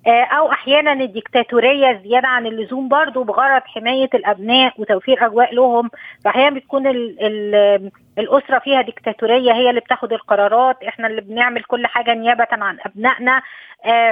أو 0.08 0.52
أحيانا 0.52 0.94
الديكتاتورية 0.94 2.02
زيادة 2.04 2.28
عن 2.28 2.46
اللزوم 2.46 2.90
برضو 2.90 3.24
بغرض 3.24 3.62
حماية 3.66 4.10
الابناء 4.14 4.74
وتوفير 4.78 5.26
اجواء 5.26 5.56
لهم. 5.56 5.90
فاحيانا 6.26 6.56
بتكون 6.56 6.88
ال 6.88 7.18
ال 7.22 7.92
الاسرة 8.18 8.60
فيها 8.60 8.82
ديكتاتورية 8.82 9.54
هي 9.54 9.70
اللي 9.70 9.82
بتاخد 9.82 10.14
القرارات. 10.14 10.84
إحنا 10.84 11.08
اللي 11.08 11.22
بنعمل 11.22 11.64
كل 11.64 11.88
حاجة 11.88 12.14
نيابة 12.14 12.48
عن 12.52 12.78
ابنائنا. 12.86 13.42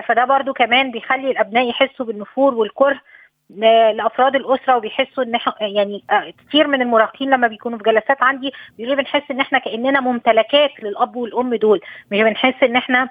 فده 0.08 0.26
برضو 0.26 0.54
كمان 0.54 0.92
بيخلي 0.92 1.32
الابناء 1.32 1.70
يحسوا 1.70 2.06
بالنفور 2.06 2.54
والكره. 2.56 3.00
لأفراد 3.50 4.36
الأسرة 4.36 4.78
وبيحسوا 4.78 5.24
إن 5.24 5.40
يعني 5.62 6.04
كتير 6.48 6.68
من 6.68 6.82
المراهقين 6.82 7.30
لما 7.30 7.48
بيكونوا 7.48 7.78
في 7.78 7.84
جلسات 7.84 8.24
عندي 8.24 8.52
بيقولوا 8.78 8.98
بنحس 9.02 9.32
إن 9.32 9.40
إحنا 9.40 9.60
كأننا 9.60 10.00
ممتلكات 10.00 10.72
للأب 10.84 11.16
والأم 11.16 11.56
دول. 11.56 11.82
مش 12.12 12.20
بنحس 12.22 12.64
إن 12.64 12.76
إحنا 12.76 13.10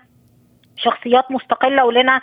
شخصيات 0.76 1.30
مستقلة 1.30 1.84
ولنا 1.84 2.20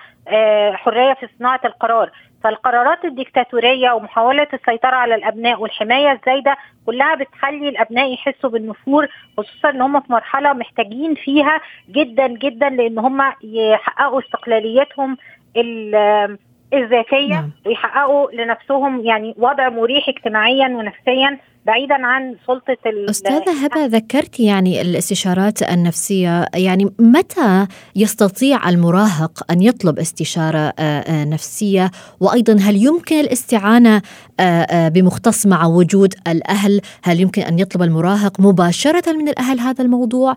حرية 0.73 1.13
في 1.13 1.27
صناعة 1.39 1.61
القرار. 1.65 2.11
فالقرارات 2.43 3.05
الديكتاتورية 3.05 3.91
ومحاولة 3.91 4.47
السيطرة 4.53 4.95
على 4.95 5.15
الأبناء 5.15 5.61
والحماية 5.61 6.11
الزايدة 6.11 6.57
كلها 6.85 7.15
بتخلي 7.15 7.69
الأبناء 7.69 8.13
يحسوا 8.13 8.49
بالنفور 8.49 9.07
خصوصا 9.37 9.69
إن 9.69 9.81
هم 9.81 9.99
في 10.01 10.11
مرحلة 10.11 10.53
محتاجين 10.53 11.15
فيها 11.15 11.61
جدا 11.89 12.27
جدا 12.27 12.69
لإن 12.69 12.99
هم 12.99 13.33
يحققوا 13.43 14.19
استقلاليتهم 14.19 15.17
الذاتية 16.73 17.33
نعم. 17.33 17.51
ويحققوا 17.65 18.31
لنفسهم 18.31 19.05
يعني 19.05 19.35
وضع 19.37 19.69
مريح 19.69 20.09
اجتماعيا 20.09 20.67
ونفسيا 20.67 21.39
بعيدا 21.65 22.05
عن 22.05 22.35
سلطة 22.47 22.77
أستاذة 23.09 23.65
هبة 23.65 23.85
ذكرتي 23.85 24.45
يعني 24.45 24.81
الاستشارات 24.81 25.61
النفسية 25.61 26.45
يعني 26.55 26.89
متى 26.99 27.67
يستطيع 27.95 28.69
المراهق 28.69 29.51
أن 29.51 29.61
يطلب 29.61 29.99
استشارة 29.99 30.73
نفسية؟ 31.09 31.91
وأيضا 32.19 32.53
هل 32.53 32.85
يمكن 32.85 33.19
الاستعانة 33.19 34.01
بمختص 34.89 35.47
مع 35.47 35.65
وجود 35.65 36.13
الأهل؟ 36.27 36.81
هل 37.03 37.19
يمكن 37.19 37.41
أن 37.41 37.59
يطلب 37.59 37.81
المراهق 37.81 38.39
مباشرة 38.39 39.13
من 39.13 39.29
الأهل 39.29 39.59
هذا 39.59 39.83
الموضوع؟ 39.83 40.35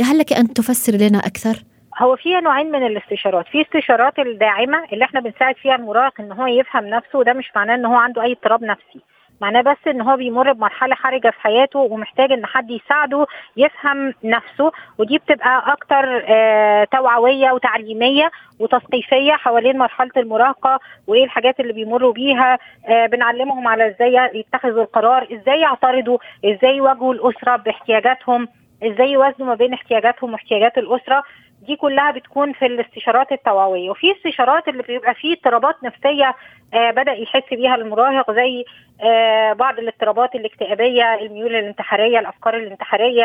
هل 0.00 0.18
لك 0.18 0.32
أن 0.32 0.52
تفسر 0.52 0.92
لنا 0.92 1.18
أكثر؟ 1.18 1.64
هو 1.98 2.16
فيها 2.16 2.40
نوعين 2.40 2.70
من 2.72 2.86
الاستشارات. 2.86 3.46
في 3.48 3.62
استشارات 3.62 4.18
الداعمة 4.18 4.84
اللي 4.92 5.04
إحنا 5.04 5.20
بنساعد 5.20 5.56
فيها 5.56 5.74
المراهق 5.74 6.20
إن 6.20 6.32
هو 6.32 6.46
يفهم 6.46 6.86
نفسه 6.86 7.18
وده 7.18 7.32
مش 7.32 7.50
معناه 7.56 7.74
إن 7.74 7.84
هو 7.84 7.94
عنده 7.96 8.22
أي 8.22 8.32
اضطراب 8.32 8.64
نفسي. 8.64 9.00
معناه 9.40 9.60
بس 9.60 9.76
إن 9.86 10.00
هو 10.00 10.16
بيمر 10.16 10.52
بمرحلة 10.52 10.94
حرجه 10.94 11.30
في 11.30 11.40
حياته 11.40 11.78
ومحتاج 11.78 12.32
إن 12.32 12.46
حد 12.46 12.70
يساعده 12.70 13.26
يفهم 13.56 14.14
نفسه 14.24 14.72
ودي 14.98 15.18
بتبقى 15.18 15.72
أكتر 15.72 16.24
آه 16.28 16.84
توعوية 16.84 17.52
وتعليمية 17.52 18.30
وتثقيفية 18.60 19.32
حوالين 19.32 19.78
مرحلة 19.78 20.10
المراهقة 20.16 20.80
وإيه 21.06 21.24
الحاجات 21.24 21.60
اللي 21.60 21.72
بيمروا 21.72 22.12
بيها. 22.12 22.58
آه 22.88 23.06
بنعلمهم 23.06 23.68
على 23.68 23.88
إزاي 23.88 24.30
يتخذوا 24.34 24.82
القرار 24.82 25.26
إزاي 25.32 25.60
يعترضوا 25.60 26.18
إزاي 26.44 26.76
يواجهوا 26.76 27.14
الأسرة 27.14 27.56
باحتياجاتهم 27.56 28.48
إزاي 28.84 29.12
يوازنوا 29.12 29.48
ما 29.48 29.54
بين 29.54 29.72
احتياجاتهم 29.72 30.32
واحتياجات 30.32 30.78
الأسرة. 30.78 31.22
دي 31.66 31.76
كلها 31.76 32.10
بتكون 32.10 32.52
في 32.52 32.66
الاستشارات 32.66 33.32
التوعوية. 33.32 33.90
وفي 33.90 34.12
استشارات 34.12 34.68
اللي 34.68 34.82
بيبقى 34.82 35.14
فيه 35.14 35.32
اضطرابات 35.34 35.84
نفسية 35.84 36.34
آه 36.74 36.90
بدأ 36.90 37.12
يحس 37.12 37.42
بيها 37.52 37.74
المراهق 37.74 38.30
زي 38.30 38.64
آه 39.04 39.52
بعض 39.52 39.78
الاضطرابات 39.78 40.34
الاكتئابية 40.34 41.14
الميول 41.14 41.54
الانتحارية 41.54 42.18
الأفكار 42.18 42.56
الانتحارية 42.56 43.24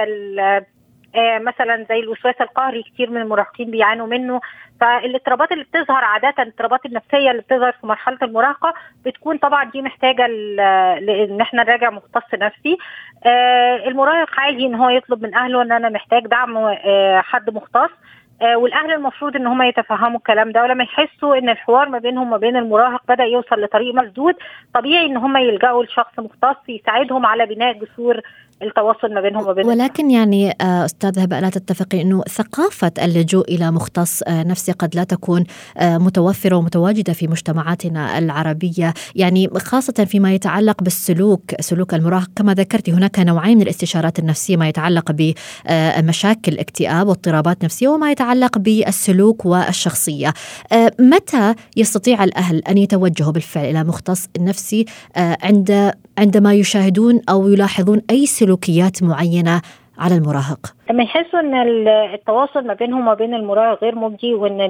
آه 1.15 1.39
مثلا 1.39 1.85
زي 1.89 1.99
الوسواس 1.99 2.35
القهري 2.41 2.83
كتير 2.83 3.09
من 3.09 3.21
المراهقين 3.21 3.71
بيعانوا 3.71 4.07
منه. 4.07 4.41
فالاضطرابات 4.81 5.51
اللي 5.51 5.63
بتظهر 5.63 6.03
عادة 6.03 6.33
الاضطرابات 6.43 6.85
النفسية 6.85 7.31
اللي 7.31 7.41
بتظهر 7.41 7.71
في 7.71 7.87
مرحلة 7.87 8.17
المراهقة 8.21 8.73
بتكون 9.05 9.37
طبعا 9.37 9.63
دي 9.63 9.81
محتاجة 9.81 10.25
ان 10.25 11.41
إحنا 11.41 11.63
نراجع 11.63 11.89
مختص 11.89 12.33
نفسي. 12.35 12.77
المراهق 13.87 14.39
عادي 14.39 14.65
إن 14.65 14.75
هو 14.75 14.89
يطلب 14.89 15.23
من 15.23 15.35
أهله 15.35 15.61
إن 15.61 15.71
أنا 15.71 15.89
محتاج 15.89 16.27
دعم 16.27 16.75
حد 17.21 17.49
مختص. 17.49 17.89
والأهل 18.41 18.91
المفروض 18.93 19.35
إن 19.35 19.47
هم 19.47 19.61
يتفهموا 19.61 20.17
الكلام 20.17 20.51
ده 20.51 20.63
ولما 20.63 20.83
يحسوا 20.83 21.35
إن 21.37 21.49
الحوار 21.49 21.89
ما 21.89 21.99
بينهم 21.99 22.27
وما 22.27 22.37
بين 22.37 22.55
المراهق 22.57 23.01
بدأ 23.07 23.23
يوصل 23.23 23.61
لطريق 23.61 23.95
مسدود 23.95 24.35
طبيعي 24.73 25.05
إن 25.05 25.17
هم 25.17 25.37
يلجأوا 25.37 25.83
لشخص 25.83 26.19
مختص 26.19 26.69
يساعدهم 26.69 27.25
على 27.25 27.45
بناء 27.45 27.73
جسور 27.73 28.21
التواصل 28.61 29.13
ما 29.13 29.21
بينهم 29.21 29.47
وبين 29.47 29.65
ولكن 29.65 30.11
يعني 30.11 30.53
أستاذ 30.61 31.19
هبة 31.19 31.39
لا 31.39 31.49
تتفقي 31.49 32.01
إنه 32.01 32.21
ثقافة 32.21 32.91
اللجوء 33.01 33.55
إلى 33.55 33.71
مختص 33.71 34.23
نفسي 34.27 34.71
قد 34.71 34.95
لا 34.95 35.03
تكون 35.03 35.43
متوفرة 35.81 36.55
ومتواجدة 36.55 37.13
في 37.13 37.27
مجتمعاتنا 37.27 38.17
العربية. 38.17 38.93
يعني 39.15 39.49
خاصة 39.57 39.93
فيما 39.93 40.33
يتعلق 40.33 40.83
بالسلوك 40.83 41.61
سلوك 41.61 41.93
المراهق 41.93 42.29
كما 42.35 42.53
ذكرتي 42.53 42.91
هناك 42.91 43.19
نوعين 43.19 43.57
من 43.57 43.63
الاستشارات 43.63 44.19
النفسية 44.19 44.57
ما 44.57 44.67
يتعلق 44.67 45.11
بمشاكل 45.11 46.57
اكتئاب 46.57 47.07
واضطرابات 47.07 47.63
نفسية 47.63 47.87
وما 47.87 48.11
يتعلق 48.11 48.57
بالسلوك 48.57 49.45
والشخصية. 49.45 50.33
متى 50.99 51.55
يستطيع 51.77 52.23
الأهل 52.23 52.57
أن 52.57 52.77
يتوجهوا 52.77 53.31
بالفعل 53.31 53.65
إلى 53.65 53.83
مختص 53.83 54.27
نفسي 54.39 54.85
عند 55.15 55.93
عندما 56.17 56.53
يشاهدون 56.53 57.21
أو 57.29 57.47
يلاحظون 57.47 58.01
أي 58.09 58.25
سلوكيات 58.49 59.03
معينة 59.03 59.61
على 59.99 60.15
المراهق؟ 60.15 60.59
لما 60.89 61.03
يحسوا 61.03 61.39
إن 61.39 61.55
التواصل 62.13 62.67
ما 62.67 62.73
بينهم 62.73 63.01
وما 63.01 63.13
بين 63.13 63.33
المراهق 63.33 63.83
غير 63.83 63.95
مجدي 63.95 64.33
وإن 64.33 64.61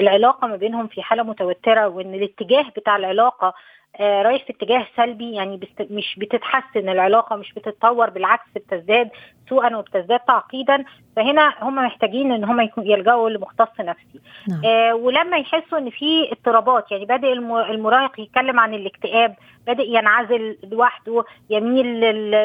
العلاقة 0.00 0.48
ما 0.48 0.56
بينهم 0.56 0.86
في 0.86 1.02
حالة 1.02 1.22
متوترة 1.22 1.88
وإن 1.88 2.14
الاتجاه 2.14 2.64
بتاع 2.76 2.96
العلاقة 2.96 3.54
آه، 4.00 4.22
رايح 4.22 4.44
في 4.44 4.52
اتجاه 4.52 4.86
سلبي 4.96 5.32
يعني 5.32 5.60
مش 5.80 6.18
بتتحسن 6.18 6.88
العلاقة 6.88 7.36
مش 7.36 7.52
بتتطور 7.52 8.10
بالعكس 8.10 8.44
بتزداد. 8.56 9.10
سوءا 9.48 9.76
وبتزداد 9.76 10.20
تعقيدا 10.20 10.84
فهنا 11.16 11.54
هم 11.62 11.74
محتاجين 11.74 12.32
إن 12.32 12.44
هم 12.44 12.68
يلجأوا 12.78 13.30
لمختص 13.30 13.80
نفسي 13.80 14.20
نعم. 14.48 14.60
آه 14.64 14.94
ولما 14.94 15.36
يحسوا 15.36 15.78
إن 15.78 15.90
في 15.90 16.32
اضطرابات 16.32 16.90
يعني 16.90 17.04
بادئ 17.04 17.32
المراهق 17.70 18.20
يتكلم 18.20 18.60
عن 18.60 18.74
الاكتئاب 18.74 19.34
بادئ 19.66 19.88
ينعزل 19.88 20.56
لوحده 20.72 21.24
يميل 21.50 21.86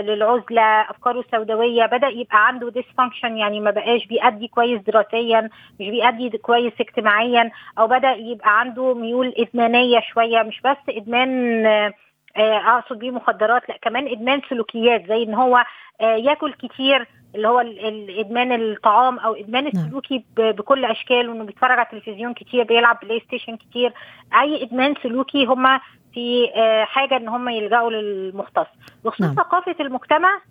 للعزلة 0.05 0.62
أفكاره 0.62 1.24
سوداوية 1.31 1.86
بدأ 1.86 2.08
يبقى 2.08 2.48
عنده 2.48 2.70
dysfunction 2.70 3.38
يعني 3.38 3.60
ما 3.60 3.72
بقاش 3.72 4.05
بيأدي 4.05 4.48
كويس 4.48 4.81
دراسيا 4.81 5.50
مش 5.79 5.88
بيأدي 5.89 6.38
كويس 6.38 6.74
اجتماعيا 6.81 7.51
أو 7.79 7.88
بدأ 7.88 8.12
يبقى 8.12 8.60
عنده 8.60 8.93
ميول 8.93 9.34
إدمانية 9.38 10.00
شوية 10.13 10.43
مش 10.43 10.62
بس 10.62 10.77
إدمان 10.89 11.65
آه 11.65 11.93
أقصد 12.38 13.00
بيه 13.00 13.11
مخدرات 13.11 13.69
لأ 13.69 13.77
كمان 13.81 14.07
إدمان 14.07 14.41
سلوكيات 14.50 15.07
زي 15.07 15.23
إن 15.23 15.33
هو 15.33 15.63
آه 16.01 16.15
ياكل 16.15 16.53
كتير 16.53 17.07
اللي 17.35 17.47
هو 17.47 17.59
الادمان 17.59 18.51
الطعام 18.61 19.19
أو 19.19 19.33
إدمان 19.35 19.63
نعم. 19.63 19.73
السلوكي 19.85 20.23
بكل 20.38 20.85
اشكاله 20.85 21.31
انه 21.33 21.43
بيتفرج 21.43 21.71
على 21.79 21.88
التلفزيون 21.93 22.33
كتير 22.33 22.63
بيلعب 22.63 22.97
PlayStation 23.03 23.58
كتير 23.57 23.93
أي 24.41 24.63
إدمان 24.63 24.93
سلوكي 25.03 25.45
هم 25.45 25.79
في 26.13 26.50
آه 26.55 26.83
حاجة 26.83 27.17
إن 27.17 27.27
هم 27.27 27.50
يلجأوا 27.50 27.91
للمختص 27.91 28.67
بخصوص 29.05 29.21
نعم. 29.21 29.35
ثقافة 29.35 29.75
المجتمع 29.79 30.41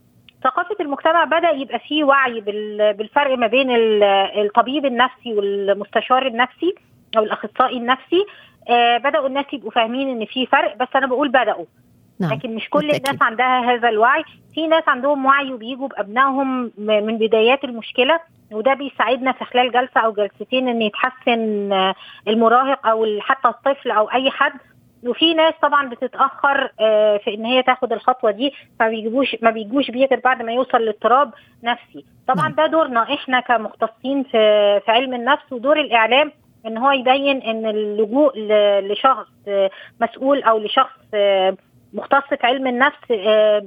ثقافة 0.45 0.77
المجتمع 0.81 1.25
بدأ 1.25 1.51
يبقى 1.51 1.79
فيه 1.79 2.05
وعي 2.05 2.41
بالفرق 2.93 3.39
ما 3.39 3.47
بين 3.47 3.67
الطبيب 3.71 4.87
النفسي 4.87 5.35
والمستشار 5.35 6.27
النفسي 6.27 6.75
أو 7.17 7.23
الأخصائي 7.23 7.77
النفسي 7.77 8.27
آه 8.71 8.99
بدأوا 8.99 9.27
الناس 9.27 9.45
يبقوا 9.53 9.71
فاهمين 9.71 10.09
إن 10.09 10.27
في 10.27 10.47
فرق 10.47 10.77
بس 10.77 10.89
أنا 10.97 11.07
بقول 11.07 11.29
بدأوا 11.29 11.65
نعم. 12.21 12.33
لكن 12.33 12.55
مش 12.55 12.71
كل 12.71 12.79
بالتأكيد. 12.81 13.07
الناس 13.09 13.23
عندها 13.23 13.61
هذا 13.75 13.89
الوعي 13.89 14.25
في 14.55 14.67
ناس 14.67 14.83
عندهم 14.89 15.27
وعي 15.27 15.53
وبيجوا 15.53 15.89
بأبنائهم 15.89 16.71
من 16.79 17.19
بدايات 17.19 17.65
المشكلة 17.65 18.21
وده 18.53 18.75
بيساعدنا 18.75 19.33
في 19.33 19.45
خلال 19.45 19.73
جلسة 19.73 20.01
أو 20.01 20.13
جلستين 20.13 20.69
إن 20.69 20.83
يتحسن 20.83 21.73
المراهق 22.29 22.87
أو 22.87 23.07
حتى 23.21 23.49
الطفل 23.49 23.91
أو 23.91 24.11
أي 24.11 24.31
حد 24.31 24.53
وفي 25.07 25.35
ناس 25.35 25.55
طبعا 25.63 25.89
بتتأخر 25.89 26.69
في 27.25 27.35
إن 27.35 27.45
هي 27.45 27.63
تاخد 27.63 27.93
الخطوة 27.93 28.31
دي 28.31 28.53
ما 28.81 28.89
بيجيبوش 28.89 29.37
ما 29.43 29.51
بيجوش 29.51 29.91
بيه 29.91 30.07
غير 30.07 30.21
بعد 30.25 30.43
ما 30.43 30.53
يوصل 30.53 30.79
لاضطراب 30.85 31.31
نفسي 31.63 32.05
طبعا 32.29 32.49
ده 32.49 32.67
دورنا 32.67 33.03
إحنا 33.03 33.41
كمختصين 33.41 34.23
في 34.23 34.81
في 34.85 34.91
علم 34.93 35.15
النفس 35.15 35.53
ودور 35.53 35.81
الإعلام 35.81 36.33
إن 36.67 36.79
هو 36.79 36.91
يبين 36.91 37.43
إن 37.43 37.67
اللجوء 37.67 38.33
لشخص 38.81 39.29
مسؤول 40.01 40.43
أو 40.43 40.59
لشخص 40.59 41.01
مختص 41.93 42.29
في 42.29 42.47
علم 42.47 42.67
النفس 42.67 43.11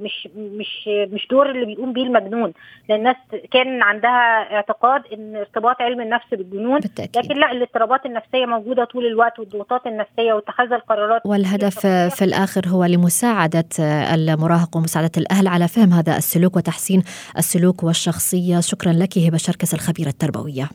مش 0.02 0.28
مش 0.36 0.88
مش 0.88 1.26
دور 1.30 1.50
اللي 1.50 1.66
بيقوم 1.66 1.92
بيه 1.92 2.02
المجنون. 2.02 2.52
لأن 2.88 2.98
الناس 2.98 3.16
كان 3.52 3.82
عندها 3.82 4.54
اعتقاد 4.54 5.02
إن 5.12 5.36
ارتباط 5.36 5.82
علم 5.82 6.00
النفس 6.00 6.26
بالجنون 6.32 6.80
بالتأكيد. 6.80 7.24
لكن 7.24 7.40
لا 7.40 7.52
الاضطرابات 7.52 8.06
النفسية 8.06 8.46
موجودة 8.46 8.84
طول 8.84 9.06
الوقت 9.06 9.38
والضغوطات 9.38 9.86
النفسية 9.86 10.32
واتخاذ 10.32 10.72
القرارات. 10.72 11.22
والهدف 11.24 11.86
في 11.86 12.24
الآخر 12.24 12.68
هو 12.68 12.84
لمساعدة 12.84 13.68
المراهق 14.14 14.76
ومساعدة 14.76 15.12
الأهل 15.16 15.48
على 15.48 15.68
فهم 15.68 15.92
هذا 15.92 16.16
السلوك 16.16 16.56
وتحسين 16.56 17.02
السلوك 17.38 17.82
والشخصية. 17.82 18.60
شكرا 18.60 18.92
لك 18.92 19.18
هبة 19.18 19.36
شركس 19.36 19.74
الخبيرة 19.74 20.08
التربوية. 20.08 20.68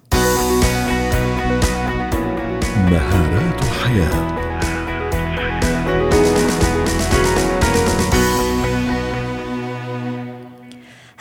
مهارات 2.89 3.63
حياة. 3.63 4.38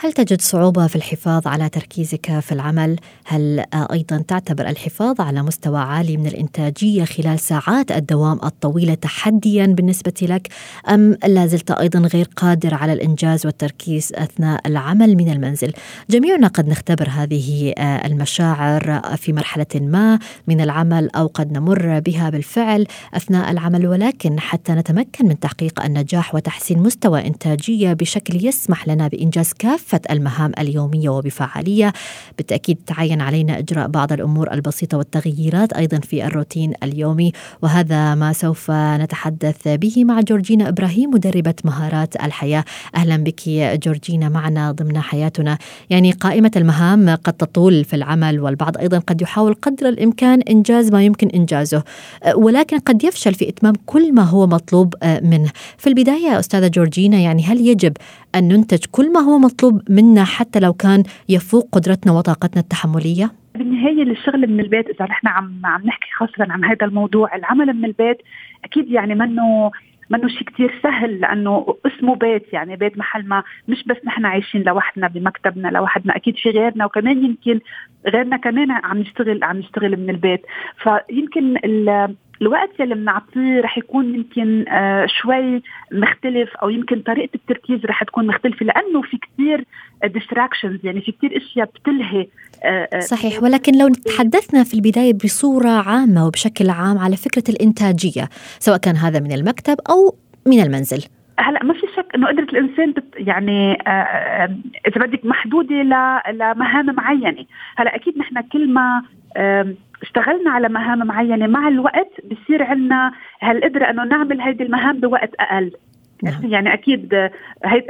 هل 0.09 0.13
تجد 0.13 0.41
صعوبة 0.41 0.87
في 0.87 0.95
الحفاظ 0.95 1.47
على 1.47 1.69
تركيزك 1.69 2.39
في 2.39 2.51
العمل؟ 2.51 2.99
هل 3.25 3.63
أيضا 3.73 4.23
تعتبر 4.27 4.67
الحفاظ 4.69 5.21
على 5.21 5.43
مستوى 5.43 5.79
عالي 5.79 6.17
من 6.17 6.27
الإنتاجية 6.27 7.05
خلال 7.05 7.39
ساعات 7.39 7.91
الدوام 7.91 8.39
الطويلة 8.43 8.93
تحديا 8.93 9.65
بالنسبة 9.65 10.13
لك؟ 10.21 10.47
أم 10.89 11.17
لا 11.27 11.45
زلت 11.45 11.71
أيضا 11.71 11.99
غير 11.99 12.29
قادر 12.35 12.73
على 12.73 12.93
الإنجاز 12.93 13.45
والتركيز 13.45 14.11
أثناء 14.15 14.67
العمل 14.67 15.15
من 15.15 15.31
المنزل؟ 15.31 15.73
جميعنا 16.09 16.47
قد 16.47 16.67
نختبر 16.67 17.09
هذه 17.09 17.73
المشاعر 17.79 19.01
في 19.17 19.33
مرحلة 19.33 19.65
ما 19.75 20.19
من 20.47 20.61
العمل 20.61 21.09
أو 21.15 21.27
قد 21.27 21.51
نمر 21.51 21.99
بها 21.99 22.29
بالفعل 22.29 22.87
أثناء 23.13 23.51
العمل 23.51 23.87
ولكن 23.87 24.39
حتى 24.39 24.71
نتمكن 24.71 25.27
من 25.27 25.39
تحقيق 25.39 25.83
النجاح 25.83 26.35
وتحسين 26.35 26.79
مستوى 26.79 27.27
إنتاجية 27.27 27.93
بشكل 27.93 28.45
يسمح 28.45 28.87
لنا 28.87 29.07
بإنجاز 29.07 29.53
كافة 29.53 29.98
المهام 30.11 30.51
اليومية 30.59 31.09
وبفعالية. 31.09 31.93
بالتأكيد 32.37 32.77
تعين 32.87 33.21
علينا 33.21 33.59
إجراء 33.59 33.87
بعض 33.87 34.13
الأمور 34.13 34.53
البسيطة 34.53 34.97
والتغييرات 34.97 35.73
أيضا 35.73 35.99
في 35.99 36.25
الروتين 36.25 36.73
اليومي 36.83 37.31
وهذا 37.61 38.15
ما 38.15 38.33
سوف 38.33 38.71
نتحدث 38.71 39.67
به 39.67 40.05
مع 40.05 40.21
جورجينا 40.21 40.69
إبراهيم 40.69 41.09
مدربة 41.09 41.55
مهارات 41.63 42.15
الحياة. 42.15 42.63
أهلا 42.95 43.17
بك 43.17 43.49
جورجينا 43.85 44.29
معنا 44.29 44.71
ضمن 44.71 44.99
حياتنا. 45.01 45.57
يعني 45.89 46.11
قائمة 46.11 46.51
المهام 46.55 47.09
قد 47.09 47.33
تطول 47.33 47.83
في 47.83 47.95
العمل 47.95 48.39
والبعض 48.39 48.77
أيضا 48.77 48.99
قد 48.99 49.21
يحاول 49.21 49.53
قدر 49.53 49.89
الإمكان 49.89 50.41
إنجاز 50.41 50.91
ما 50.91 51.03
يمكن 51.03 51.27
إنجازه. 51.27 51.83
ولكن 52.35 52.79
قد 52.79 53.03
يفشل 53.03 53.33
في 53.33 53.49
إتمام 53.49 53.73
كل 53.85 54.13
ما 54.13 54.23
هو 54.23 54.47
مطلوب 54.47 54.93
منه. 55.03 55.51
في 55.77 55.87
البداية 55.87 56.39
أستاذة 56.39 56.67
جورجينا 56.67 57.17
يعني 57.17 57.43
هل 57.43 57.67
يجب 57.67 57.93
أن 58.35 58.47
ننتج 58.47 58.85
كل 58.91 59.13
ما 59.13 59.19
هو 59.19 59.39
مطلوب 59.39 59.81
منا 59.89 60.23
حتى 60.23 60.59
لو 60.59 60.73
كان 60.73 61.03
يفوق 61.29 61.69
قدرتنا 61.71 62.13
وطاقتنا 62.13 62.61
التحملية؟ 62.61 63.31
بالنهاية 63.55 64.03
الشغل 64.03 64.47
من 64.47 64.59
البيت 64.59 64.89
إذا 64.89 65.05
نحن 65.05 65.27
عم 65.27 65.61
عم 65.65 65.81
نحكي 65.85 66.07
خاصة 66.17 66.51
عن 66.51 66.65
هذا 66.65 66.85
الموضوع 66.85 67.35
العمل 67.35 67.73
من 67.73 67.85
البيت 67.85 68.17
أكيد 68.65 68.91
يعني 68.91 69.15
منه 69.15 69.71
منه 70.09 70.27
شيء 70.27 70.43
كتير 70.43 70.79
سهل 70.83 71.19
لأنه 71.19 71.75
اسمه 71.85 72.15
بيت 72.15 72.53
يعني 72.53 72.75
بيت 72.75 72.97
محل 72.97 73.27
ما 73.27 73.43
مش 73.67 73.83
بس 73.83 73.97
نحن 74.05 74.25
عايشين 74.25 74.61
لوحدنا 74.61 75.07
بمكتبنا 75.07 75.67
لوحدنا 75.67 76.15
أكيد 76.15 76.35
في 76.37 76.49
غيرنا 76.49 76.85
وكمان 76.85 77.25
يمكن 77.25 77.59
غيرنا 78.07 78.37
كمان 78.37 78.71
عم 78.71 78.97
نشتغل 78.97 79.43
عم 79.43 79.57
نشتغل 79.57 79.97
من 79.97 80.09
البيت 80.09 80.41
فيمكن 80.83 81.57
الوقت 82.41 82.81
اللي 82.81 82.95
بنعطيه 82.95 83.61
رح 83.61 83.77
يكون 83.77 84.15
يمكن 84.15 84.65
آه 84.69 85.05
شوي 85.21 85.61
مختلف 85.91 86.49
أو 86.55 86.69
يمكن 86.69 87.01
طريقة 87.01 87.29
التركيز 87.35 87.85
رح 87.85 88.03
تكون 88.03 88.27
مختلفة 88.27 88.65
لأنه 88.65 89.01
في 89.01 89.17
كثير 89.17 89.65
ديستراكشنز 90.05 90.79
يعني 90.83 91.01
في 91.01 91.11
كثير 91.11 91.37
أشياء 91.37 91.69
بتلهي 91.75 92.27
آه 92.63 92.99
صحيح. 92.99 93.43
ولكن 93.43 93.77
لو 93.77 93.87
تحدثنا 93.87 94.63
في 94.63 94.73
البداية 94.73 95.13
بصورة 95.13 95.69
عامة 95.69 96.27
وبشكل 96.27 96.69
عام 96.69 96.97
على 96.97 97.15
فكرة 97.15 97.43
الإنتاجية 97.49 98.29
سواء 98.59 98.77
كان 98.77 98.95
هذا 98.95 99.19
من 99.19 99.31
المكتب 99.31 99.77
أو 99.89 100.15
من 100.45 100.61
المنزل. 100.61 101.05
هلأ 101.39 101.63
ما 101.63 101.73
في 101.73 101.87
شك 101.97 102.05
إنه 102.15 102.27
قدرة 102.27 102.43
الإنسان 102.43 102.91
بت 102.91 103.13
يعني 103.17 103.77
آه 103.87 104.57
إذا 104.87 105.05
بدك 105.05 105.25
محدودة 105.25 105.75
لمهام 106.31 106.95
معينة. 106.95 107.45
هلأ 107.77 107.95
أكيد 107.95 108.17
نحن 108.17 108.41
كل 108.41 108.73
ما 108.73 109.03
اشتغلنا 110.01 110.51
على 110.51 110.69
مهام 110.69 111.07
معينة. 111.07 111.47
مع 111.47 111.67
الوقت 111.67 112.11
بصير 112.31 112.63
عندنا 112.63 113.13
هالقدرة 113.41 113.89
إنه 113.89 114.03
نعمل 114.03 114.41
هيدي 114.41 114.63
المهام 114.63 114.99
بوقت 114.99 115.35
أقل. 115.39 115.71
نعم. 116.23 116.33
يعني 116.43 116.73
أكيد 116.73 117.29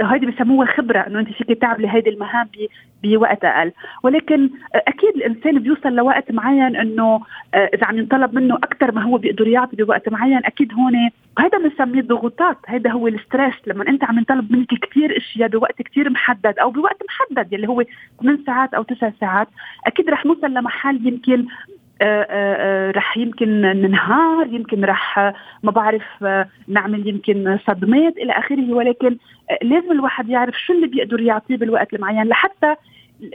هيدي 0.02 0.26
بسموها 0.26 0.68
خبرة 0.68 1.00
إنه 1.00 1.20
أنت 1.20 1.30
فيك 1.30 1.62
تعملي 1.62 1.90
هيدي 1.90 2.10
المهام 2.10 2.48
بوقت 3.04 3.46
أقل. 3.46 3.72
ولكن 4.04 4.50
أكيد 4.74 5.10
الإنسان 5.16 5.60
بيوصل 5.60 5.90
لوقت 5.96 6.32
معين 6.32 6.76
إنه 6.76 7.22
إذا 7.56 7.86
عم 7.86 7.98
ينطلب 7.98 8.36
منه 8.36 8.56
أكثر 8.56 8.92
ما 8.92 9.04
هو 9.04 9.18
بيقدر 9.18 9.48
يعطي 9.48 9.76
بوقت 9.76 10.10
معين 10.10 10.38
أكيد 10.46 10.74
هون 10.74 11.10
هذا 11.40 11.58
بنسميه 11.58 12.02
ضغوطات 12.02 12.58
هذا 12.68 12.92
هو 12.92 13.08
الستريس. 13.08 13.54
لما 13.68 13.88
أنت 13.88 14.04
عم 14.04 14.18
ينطلب 14.18 14.52
منك 14.52 14.68
كثير 14.68 15.18
إشياء 15.18 15.50
بوقت 15.50 15.82
كثير 15.82 16.10
محدد 16.10 16.60
أو 16.60 16.72
بوقت 16.72 17.02
محدد 17.10 17.54
يلي 17.54 17.68
هو 17.68 17.84
8 18.22 18.40
ساعات 18.46 18.74
أو 18.74 18.84
9 18.84 19.14
ساعات 19.20 19.48
أكيد 19.88 20.10
رح 20.10 20.26
نوصل 20.26 20.54
لمحل 20.54 21.08
يمكن 21.08 21.46
رح 22.96 23.18
يمكن 23.18 23.62
ننهار 23.62 24.48
يمكن 24.48 24.86
رح 24.86 25.20
ما 25.64 25.72
بعرف 25.72 26.04
نعمل 26.68 27.08
يمكن 27.08 27.60
صدمات 27.68 28.18
إلى 28.18 28.34
آخره 28.34 28.74
ولكن 28.74 29.18
لازم 29.62 29.92
الواحد 29.92 30.30
يعرف 30.30 30.56
شو 30.60 30.74
اللي 30.74 30.88
بيقدر 30.88 31.22
يعطيه 31.22 31.58
بالوقت 31.58 31.94
المعين 31.94 32.24
لحتى 32.24 32.76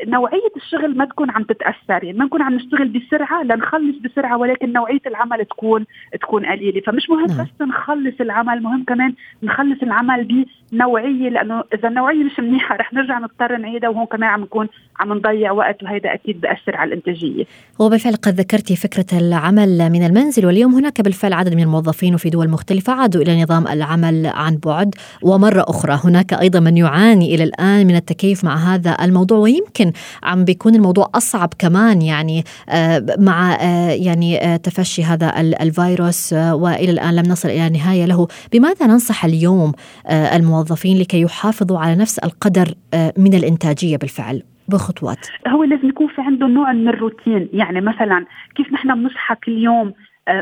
نوعية 0.06 0.52
الشغل 0.56 0.96
ما 0.96 1.04
تكون 1.04 1.30
عم 1.30 1.42
تتأثر 1.42 2.04
يعني 2.04 2.18
ما 2.18 2.24
نكون 2.24 2.42
عم 2.42 2.54
نشتغل 2.54 2.88
بسرعة 2.88 3.42
لنخلص 3.42 3.96
بسرعة 4.04 4.38
ولكن 4.38 4.72
نوعية 4.72 5.00
العمل 5.06 5.44
تكون 5.44 5.84
تكون 6.20 6.46
قليلة. 6.46 6.80
فمش 6.80 7.10
مهم 7.10 7.26
نعم. 7.26 7.44
بس 7.44 7.62
نخلص 7.62 8.20
العمل 8.20 8.62
مهم 8.62 8.84
كمان 8.84 9.14
نخلص 9.42 9.82
العمل 9.82 10.46
بنوعية 10.72 11.28
لأنه 11.28 11.64
إذا 11.74 11.88
النوعية 11.88 12.24
مش 12.24 12.38
منيحة 12.38 12.76
رح 12.76 12.92
نرجع 12.92 13.18
نضطر 13.18 13.56
نعيدها 13.56 13.88
وهون 13.88 14.06
كمان 14.06 14.30
عم 14.30 14.40
نكون 14.40 14.68
عم 15.00 15.12
نضيع 15.12 15.52
وقت 15.52 15.82
وهذا 15.82 16.14
أكيد 16.14 16.40
بأثر 16.40 16.76
على 16.76 16.88
الإنتاجية. 16.88 17.44
وبالفعل 17.78 18.14
قد 18.14 18.34
ذكرتي 18.34 18.76
فكرة 18.76 19.18
العمل 19.18 19.90
من 19.90 20.06
المنزل 20.06 20.46
واليوم 20.46 20.74
هناك 20.74 21.00
بالفعل 21.00 21.32
عدد 21.32 21.54
من 21.54 21.62
الموظفين 21.62 22.14
وفي 22.14 22.30
دول 22.30 22.48
مختلفة 22.48 22.92
عادوا 22.92 23.22
إلى 23.22 23.42
نظام 23.42 23.68
العمل 23.68 24.26
عن 24.26 24.58
بعد. 24.66 24.94
ومرة 25.22 25.64
أخرى 25.68 25.98
هناك 26.04 26.32
أيضا 26.32 26.60
من 26.60 26.76
يعاني 26.76 27.34
إلى 27.34 27.44
الآن 27.44 27.86
من 27.86 27.96
التكيف 27.96 28.44
مع 28.44 28.56
هذا 28.56 28.96
الموضوع 29.02 29.38
ويمكن 29.38 29.73
عم 30.22 30.44
بيكون 30.44 30.74
الموضوع 30.74 31.10
أصعب 31.14 31.48
كمان 31.58 32.02
يعني 32.02 32.44
آه، 32.68 33.06
مع 33.18 33.54
آه، 33.54 33.90
يعني 33.90 34.38
آه، 34.38 34.56
تفشي 34.56 35.04
هذا 35.04 35.40
الفيروس 35.40 36.32
وإلى 36.32 36.90
الآن 36.90 37.16
لم 37.16 37.22
نصل 37.32 37.48
إلى 37.48 37.70
نهاية 37.70 38.04
له. 38.04 38.28
بماذا 38.52 38.86
ننصح 38.86 39.24
اليوم 39.24 39.72
الموظفين 40.10 40.98
لكي 40.98 41.20
يحافظوا 41.20 41.78
على 41.78 41.94
نفس 41.94 42.18
القدر 42.18 42.74
من 43.16 43.34
الإنتاجية 43.34 43.96
بالفعل؟ 43.96 44.42
بخطوات. 44.68 45.26
هو 45.48 45.64
لازم 45.64 45.88
يكون 45.88 46.08
في 46.08 46.20
عنده 46.20 46.46
نوع 46.46 46.72
من 46.72 46.88
الروتين. 46.88 47.48
يعني 47.52 47.80
مثلا 47.80 48.26
كيف 48.56 48.72
نحن 48.72 48.94
بنصحى 48.94 49.34
كل 49.34 49.52
يوم 49.52 49.92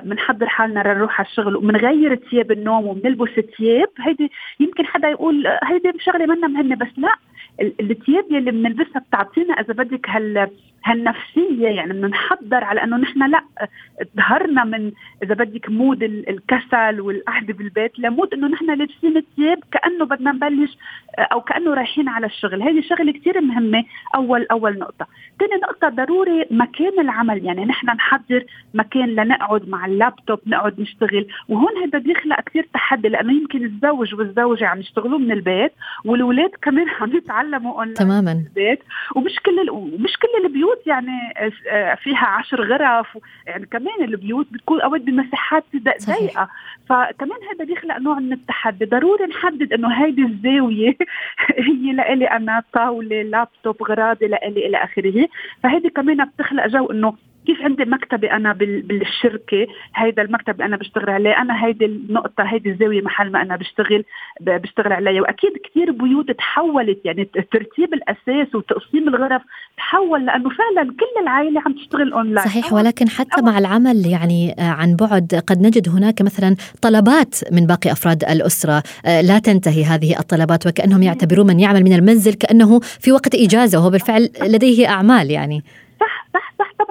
بنحضر 0.05 0.47
حالنا 0.47 0.81
لنروح 0.81 1.21
على 1.21 1.29
الشغل 1.29 1.57
وبنغير 1.57 2.21
ثياب 2.31 2.53
النوم 2.53 2.87
وبنلبس 2.87 3.31
ثياب 3.59 3.89
هيدي 4.07 4.31
يمكن 4.61 4.87
حدا 4.87 5.09
يقول 5.09 5.47
هيدي 5.65 5.93
شغلة 5.99 6.27
منا 6.27 6.49
مهمة 6.49 6.77
بس 6.77 6.89
لا. 6.97 7.15
الثياب 7.61 8.25
يلي 8.31 8.51
بنلبسها 8.51 9.03
بتعطينا 9.09 9.55
إذا 9.55 9.75
بدك 9.75 10.09
هال 10.09 10.51
هالنفسية 10.85 11.69
يعني 11.69 11.93
بنحضر 11.93 12.65
على 12.65 12.85
إنه 12.85 12.97
نحن 12.97 13.31
لا 13.31 13.45
ظهرنا 14.17 14.65
من 14.65 14.93
إذا 15.23 15.35
بدك 15.35 15.71
mood 15.71 16.03
الكسل 16.03 17.01
والقعدة 17.01 17.55
بالبيت 17.55 17.99
ل 17.99 18.06
mood 18.06 18.35
إنه 18.35 18.49
نحن 18.49 18.67
لابسين 18.67 19.17
الثياب 19.17 19.59
كأنه 19.73 20.05
بدنا 20.05 20.33
نبلش 20.33 20.79
أو 21.19 21.41
كأنه 21.41 21.75
رايحين 21.75 22.09
على 22.09 22.27
الشغل. 22.27 22.63
هذه 22.63 22.81
شغلة 22.81 23.13
كثير 23.13 23.41
مهمة 23.41 23.85
أول 24.15 24.47
أول 24.51 24.79
نقطة. 24.79 25.07
ثاني 25.39 25.61
نقطة 25.63 25.89
ضروري 25.89 26.47
مكان 26.51 27.01
العمل. 27.01 27.45
يعني 27.45 27.65
نحن 27.65 27.87
نحضر 27.87 28.45
مكان 28.75 29.09
لنقعد 29.09 29.69
مع 29.69 29.87
اللابتوب 29.87 30.39
نقعد 30.47 30.81
نشتغل. 30.81 31.27
وهون 31.49 31.77
هذا 31.85 31.99
بيخلق 31.99 32.41
كثير 32.41 32.69
تحدي 32.75 33.09
لأنه 33.09 33.33
يمكن 33.33 33.65
الزوج 33.65 34.15
والزوجة 34.15 34.67
عم 34.67 34.81
يشتغلوا 34.81 35.19
من 35.19 35.33
البيت 35.33 35.73
والاولاد 36.05 36.51
كمان 36.63 36.89
عم 37.01 37.17
يتعلموا 37.17 37.73
اونلاين 37.73 37.95
تماما. 37.95 38.35
من 38.35 38.41
البيت. 38.41 38.83
ومش 39.17 39.41
كل 39.47 39.71
ومش 39.71 40.17
كل 40.17 40.47
البيوت 40.47 40.72
البيوت 40.73 40.87
يعني 40.87 41.35
آه، 41.71 41.95
فيها 41.95 42.27
عشر 42.27 42.63
غرف 42.63 43.19
يعني 43.47 43.67
كمان 43.67 44.03
البيوت 44.05 44.47
بتكون 44.53 44.81
أوقات 44.81 45.01
بمساحات 45.01 45.65
ضيقة. 45.77 46.49
فكمان 46.89 47.39
هذا 47.53 47.65
بيخلق 47.65 47.99
نوع 47.99 48.19
من 48.19 48.33
التحدي. 48.33 48.85
ضروري 48.85 49.25
نحدد 49.25 49.73
إنه 49.73 50.05
هيدي 50.05 50.23
الزاوية 50.23 50.97
هي 51.67 51.93
لإلي 51.93 52.27
أنا 52.27 52.63
طاولة 52.73 53.23
لابتوب 53.23 53.83
غراضي 53.83 54.27
لإلي 54.27 54.67
إلى 54.67 54.77
آخره. 54.77 55.29
فهيدي 55.63 55.91
كمان 55.91 56.25
بتخلق 56.25 56.67
جو 56.67 56.87
إنه 56.87 57.15
كيف 57.47 57.63
عندي 57.63 57.85
مكتبي 57.85 58.31
أنا 58.33 58.53
بالشركة؟ 58.53 59.67
هيدا 59.95 60.23
المكتب 60.23 60.55
اللي 60.55 60.65
أنا 60.65 60.77
بشتغل 60.77 61.11
عليه 61.11 61.43
أنا 61.43 61.65
هيدي 61.65 61.85
النقطة 61.85 62.45
هيدي 62.45 62.71
الزاوية 62.71 63.03
محل 63.03 63.33
ما 63.33 63.43
أنا 63.43 63.57
بشتغل 63.57 64.05
بشتغل 64.41 64.93
عليها. 64.93 65.23
وأكيد 65.23 65.53
كثير 65.65 65.91
بيوت 65.91 66.31
تحولت 66.31 67.01
يعني 67.05 67.25
ترتيب 67.25 67.95
الأساس 67.95 68.55
وتقسيم 68.55 69.09
الغرف 69.09 69.43
تحول 69.93 70.27
لأنه 70.27 70.49
فعلا 70.49 70.91
كل 70.91 71.23
العائلة 71.23 71.61
عم 71.67 71.73
تشتغل 71.73 72.13
اونلاين 72.13 72.47
صحيح 72.47 72.73
ولكن 72.73 73.09
حتى 73.09 73.43
مع 73.43 73.59
العمل 73.59 74.07
يعني 74.07 74.55
آه، 74.59 74.63
عن 74.63 74.97
بعد 74.97 75.43
قد 75.47 75.63
نجد 75.63 75.89
هناك 75.89 76.23
مثلا 76.23 76.57
طلبات 76.83 77.35
من 77.53 77.67
باقي 77.67 77.93
أفراد 77.93 78.25
الأسرة. 78.25 78.83
آه، 79.07 79.21
لا 79.21 79.39
تنتهي 79.39 79.85
هذه 79.85 80.19
الطلبات 80.19 80.67
وكأنهم 80.67 81.03
يعتبرون 81.03 81.47
من 81.47 81.61
يعمل 81.61 81.85
من 81.85 81.93
المنزل 81.93 82.35
كأنه 82.35 82.81
في 82.81 83.13
وقت 83.13 83.35
إجازة 83.35 83.79
وهو 83.79 83.91
بالفعل 83.91 84.31
لديه 84.43 84.89
أعمال 84.89 85.31
يعني. 85.31 85.65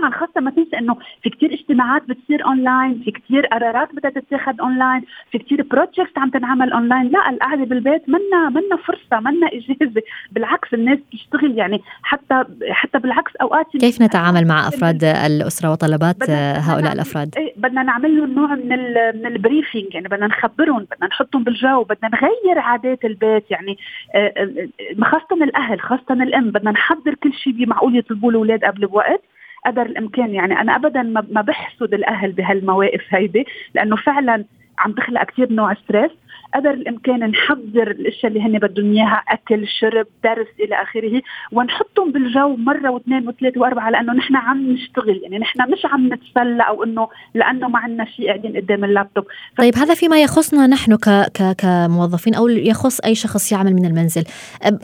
طبعا 0.02 0.12
خاصة 0.12 0.42
ما 0.42 0.52
تنسى 0.52 0.78
إنه 0.78 0.98
في 1.24 1.30
كثير 1.30 1.54
اجتماعات 1.54 2.04
بتصير 2.10 2.46
اونلاين 2.46 3.02
في 3.06 3.12
كثير 3.12 3.46
قرارات 3.46 3.96
بدها 3.96 4.12
تتاخذ 4.12 4.54
اونلاين 4.62 5.02
في 5.32 5.38
كثير 5.38 5.64
projects 5.64 6.18
عم 6.18 6.30
تنعمل 6.30 6.72
اونلاين 6.72 7.12
لا 7.12 7.30
القعدة 7.30 7.64
بالبيت 7.64 8.10
منا 8.10 8.50
منا 8.50 8.78
فرصة 8.86 9.20
منا 9.20 9.48
إجازة. 9.48 10.02
بالعكس 10.32 10.74
الناس 10.74 11.00
بتشتغل 11.00 11.58
يعني 11.58 11.82
حتى 12.04 12.44
حتى 12.72 13.00
بالعكس 13.00 13.36
أوقات 13.36 13.66
كيف 13.78 14.02
نتعامل 14.02 14.48
مع 14.48 14.68
أفراد 14.68 15.04
الأسرة 15.04 15.72
وطلبات 15.72 16.30
هؤلاء 16.70 16.94
الأفراد؟ 16.94 17.36
إيه 17.38 17.54
بدنا 17.58 17.84
نعمل 17.84 18.18
لهم 18.18 18.34
نوع 18.34 18.56
من 18.56 18.70
من 19.16 19.26
ال 19.26 19.33
briefing 19.33 19.94
يعني 19.94 20.08
بدنا 20.08 20.28
نخبرهم 20.28 20.88
بدنا 20.92 21.08
نحطهم 21.08 21.44
بالجو 21.44 21.84
بدنا 21.84 22.10
نغير 22.14 22.60
عادات 22.60 23.06
البيت. 23.06 23.52
يعني 23.52 23.78
آه، 24.16 24.34
آه، 24.38 25.04
خاصة 25.04 25.44
الأهل 25.44 25.80
خاصة 25.80 26.14
الأم 26.14 26.52
بدنا 26.52 26.72
نحضر 26.72 27.14
كل 27.14 27.34
شيء 27.34 27.54
بمعقول 27.54 27.98
يطلبوه 27.98 28.30
الاولاد 28.30 28.64
قبل 28.64 28.88
بوقت. 28.88 29.22
قدر 29.66 29.82
الإمكان 29.82 30.34
يعني 30.34 30.62
أنا 30.62 30.76
ابدا 30.76 31.02
ما 31.04 31.42
بحسد 31.42 31.94
الأهل 31.94 32.32
بهالمواقف 32.32 33.02
هيدي 33.10 33.46
لأنه 33.76 33.96
فعلا 33.96 34.46
عم 34.86 34.92
تخلق 34.92 35.24
كثير 35.24 35.54
نوع 35.54 35.74
stress 35.74 36.12
قدر 36.56 36.72
الإمكان 36.72 37.20
نحضر 37.20 37.92
الأشياء 37.92 38.28
اللي 38.28 38.42
هن 38.42 38.60
بدهم 38.60 38.92
إياها 38.92 39.24
أكل 39.28 39.68
شرب 39.68 40.08
درس 40.24 40.48
إلى 40.60 40.82
آخره 40.82 41.22
ونحطهم 41.52 42.12
بالجو 42.12 42.56
مرة 42.56 42.90
واثنين 42.90 43.28
وثلاثة 43.28 43.62
وأربعة 43.62 43.90
لأنه 43.90 44.14
نحن 44.14 44.36
عم 44.36 44.72
نشتغل. 44.72 45.20
يعني 45.24 45.40
نحن 45.40 45.72
مش 45.72 45.86
عم 45.86 46.14
نتسلى 46.14 46.64
أو 46.68 46.84
إنه 46.84 47.08
لأنه 47.34 47.68
ما 47.68 47.80
عندنا 47.80 48.06
شيء 48.06 48.28
قاعدين 48.28 48.58
قدام 48.58 48.84
اللابتوب. 48.84 49.24
طيب 49.58 49.76
هذا 49.76 49.94
فيما 49.94 50.22
يخصنا 50.22 50.68
نحن 50.68 50.96
ك 50.96 51.10
ك 51.10 51.56
كموظفين 51.58 52.36
أو 52.36 52.48
يخص 52.48 53.00
أي 53.00 53.16
شخص 53.16 53.52
يعمل 53.52 53.74
من 53.74 53.86
المنزل. 53.86 54.24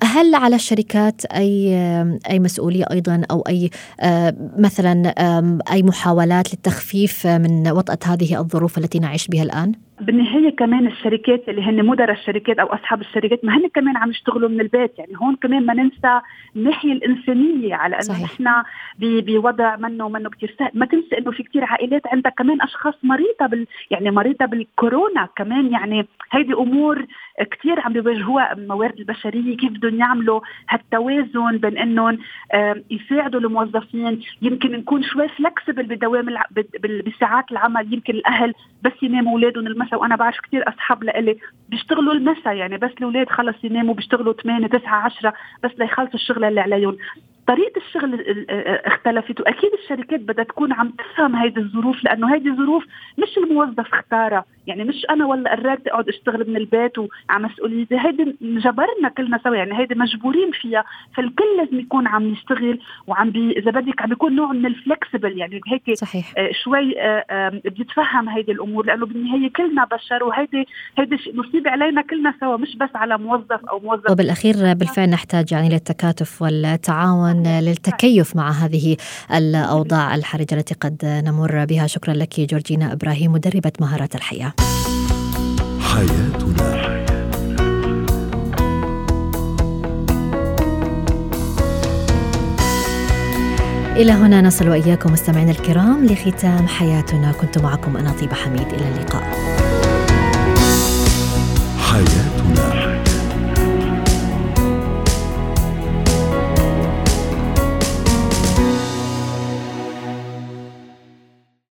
هل 0.03 0.35
على 0.35 0.55
الشركات 0.55 1.25
أي 1.25 1.75
أي 2.29 2.39
مسؤولية 2.39 2.85
أيضا 2.91 3.21
أو 3.31 3.41
أي 3.41 3.69
مثلا 4.57 5.13
أي 5.71 5.83
محاولات 5.83 6.53
للتخفيف 6.53 7.27
من 7.27 7.67
وطأة 7.67 8.13
هذه 8.13 8.39
الظروف 8.39 8.77
التي 8.77 8.99
نعيش 8.99 9.27
بها 9.27 9.43
الآن؟ 9.43 9.86
بالنهايه 10.01 10.55
كمان 10.55 10.87
الشركات 10.87 11.49
اللي 11.49 11.61
هن 11.61 11.85
مدراء 11.85 12.11
الشركات 12.11 12.59
أو 12.59 12.67
أصحاب 12.67 13.01
الشركات 13.01 13.45
ما 13.45 13.57
هن 13.57 13.67
كمان 13.67 13.97
عم 13.97 14.09
يشتغلوا 14.09 14.49
من 14.49 14.61
البيت. 14.61 14.99
يعني 14.99 15.13
هون 15.15 15.35
كمان 15.35 15.65
ما 15.65 15.73
ننسى 15.73 16.21
الناحية 16.55 16.91
الإنسانية 16.91 17.75
على 17.75 17.95
إنه 17.95 18.23
نحن 18.23 18.63
بوضع 18.99 19.75
منه 19.75 20.05
ومنه 20.05 20.29
كثير 20.29 20.55
سهل. 20.59 20.71
ما 20.73 20.85
تنسى 20.85 21.17
إنه 21.17 21.31
في 21.31 21.43
كثير 21.43 21.63
عائلات 21.63 22.07
عندها 22.07 22.31
كمان 22.31 22.61
أشخاص 22.61 22.93
مريضة 23.03 23.45
بال 23.45 23.67
يعني 23.91 24.11
مريضة 24.11 24.45
بالكورونا 24.45 25.29
كمان. 25.35 25.71
يعني 25.71 26.07
هيدي 26.31 26.53
أمور 26.53 27.05
كثير 27.43 27.79
عم 27.79 27.93
بيواجهوها 27.93 28.53
الموارد 28.53 28.99
البشرية 28.99 29.57
كيف 29.57 29.71
بدهم 29.71 29.99
يعملوا 29.99 30.41
هالتوازن 30.69 31.57
بين 31.57 31.77
إنهم 31.77 32.17
يساعدوا 32.91 33.39
الموظفين. 33.39 34.21
يمكن 34.41 34.71
نكون 34.71 35.03
شوي 35.03 35.27
فلكسبل 35.27 35.83
بدوام 35.83 36.25
بساعات 37.05 37.51
العمل. 37.51 37.93
يمكن 37.93 38.13
الأهل 38.13 38.53
بس 38.83 38.91
يناموا 39.01 39.31
أولادهم 39.31 39.67
المساء 39.67 40.01
وأنا 40.01 40.15
بعرف 40.15 40.39
كثير 40.39 40.69
أصحاب 40.69 41.03
لإلي 41.03 41.37
بيشتغلوا 41.69 42.13
المساء. 42.13 42.55
يعني 42.55 42.77
بس 42.77 42.91
الأولاد 42.97 43.29
خلص 43.29 43.63
يناموا 43.63 43.93
بيشتغلوا 43.93 44.33
8 44.33 44.67
9 44.67 44.95
10 44.95 45.33
بس 45.63 45.71
ليخلصوا 45.79 46.15
الشغل 46.15 46.43
اللي 46.43 46.61
عليهم. 46.61 46.97
طريقة 47.47 47.77
الشغل 47.77 48.25
اختلفت 48.85 49.41
وأكيد 49.41 49.71
الشركات 49.83 50.19
بدها 50.19 50.43
تكون 50.43 50.73
عم 50.73 50.89
تفهم 50.91 51.35
هيدي 51.35 51.59
الظروف 51.59 52.03
لأنه 52.03 52.33
هيدي 52.33 52.55
ظروف 52.55 52.85
مش 53.17 53.37
الموظف 53.37 53.93
اختارها. 53.93 54.45
يعني 54.67 54.83
مش 54.83 55.05
أنا 55.09 55.25
ولا 55.25 55.51
قررت 55.51 55.87
أقعد 55.87 56.09
أشتغل 56.09 56.49
من 56.49 56.57
البيت 56.57 56.97
وعلى 56.97 57.43
مسؤوليتي. 57.43 57.99
هيدي 57.99 58.35
جبرنا 58.41 59.09
كلنا 59.17 59.39
سوا 59.43 59.55
يعني 59.55 59.79
هيدي 59.79 59.95
مجبورين 59.95 60.51
فيها. 60.51 60.83
فالكل 61.15 61.57
لازم 61.57 61.79
يكون 61.79 62.07
عم 62.07 62.29
يشتغل 62.29 62.79
وعم 63.07 63.29
بي 63.29 63.51
إذا 63.51 63.71
بدك 63.71 64.01
عم 64.01 64.09
بيكون 64.09 64.35
نوع 64.35 64.51
من 64.51 64.65
الفلكسبل 64.65 65.37
يعني 65.37 65.61
هيك 65.67 65.97
صحيح. 65.97 66.33
آه 66.37 66.49
شوي 66.63 67.01
آه 67.01 67.25
آه 67.29 67.49
بيتفهم 67.49 68.29
هيدي 68.29 68.51
الأمور. 68.51 68.85
لأنه 68.85 69.05
بالنهاية 69.05 69.51
كلنا 69.53 69.85
بشر 69.85 70.23
وهيدي 70.23 70.67
هيدي 70.97 71.17
مصيبه 71.33 71.71
علينا 71.71 72.01
كلنا 72.01 72.33
سوا 72.39 72.57
مش 72.57 72.75
بس 72.75 72.89
على 72.95 73.17
موظف 73.17 73.65
أو 73.65 73.79
موظف. 73.79 74.11
وبالأخير 74.11 74.53
بالفعل 74.73 75.09
نحتاج 75.09 75.51
يعني 75.51 75.69
للتكاتف 75.69 76.41
والتعاون. 76.41 77.36
للتكيف 77.43 78.35
مع 78.35 78.51
هذه 78.51 78.97
الأوضاع 79.33 80.15
الحرجة 80.15 80.55
التي 80.55 80.73
قد 80.73 81.21
نمر 81.25 81.65
بها. 81.65 81.87
شكرا 81.87 82.13
لك 82.13 82.39
جورجينا 82.39 82.93
إبراهيم 82.93 83.31
مدربة 83.31 83.71
مهارات 83.79 84.15
الحياة. 84.15 84.53
حياتنا. 85.79 86.97
إلى 93.95 94.11
هنا 94.11 94.41
نصل 94.41 94.69
وإياكم 94.69 95.11
مستمعينا 95.11 95.51
الكرام 95.51 96.05
لختام 96.05 96.67
حياتنا. 96.67 97.31
كنت 97.31 97.57
معكم 97.57 97.97
أنا 97.97 98.11
طيبة 98.11 98.33
حميد. 98.33 98.67
إلى 98.67 98.89
اللقاء. 98.89 99.23
حياتنا. 101.79 102.36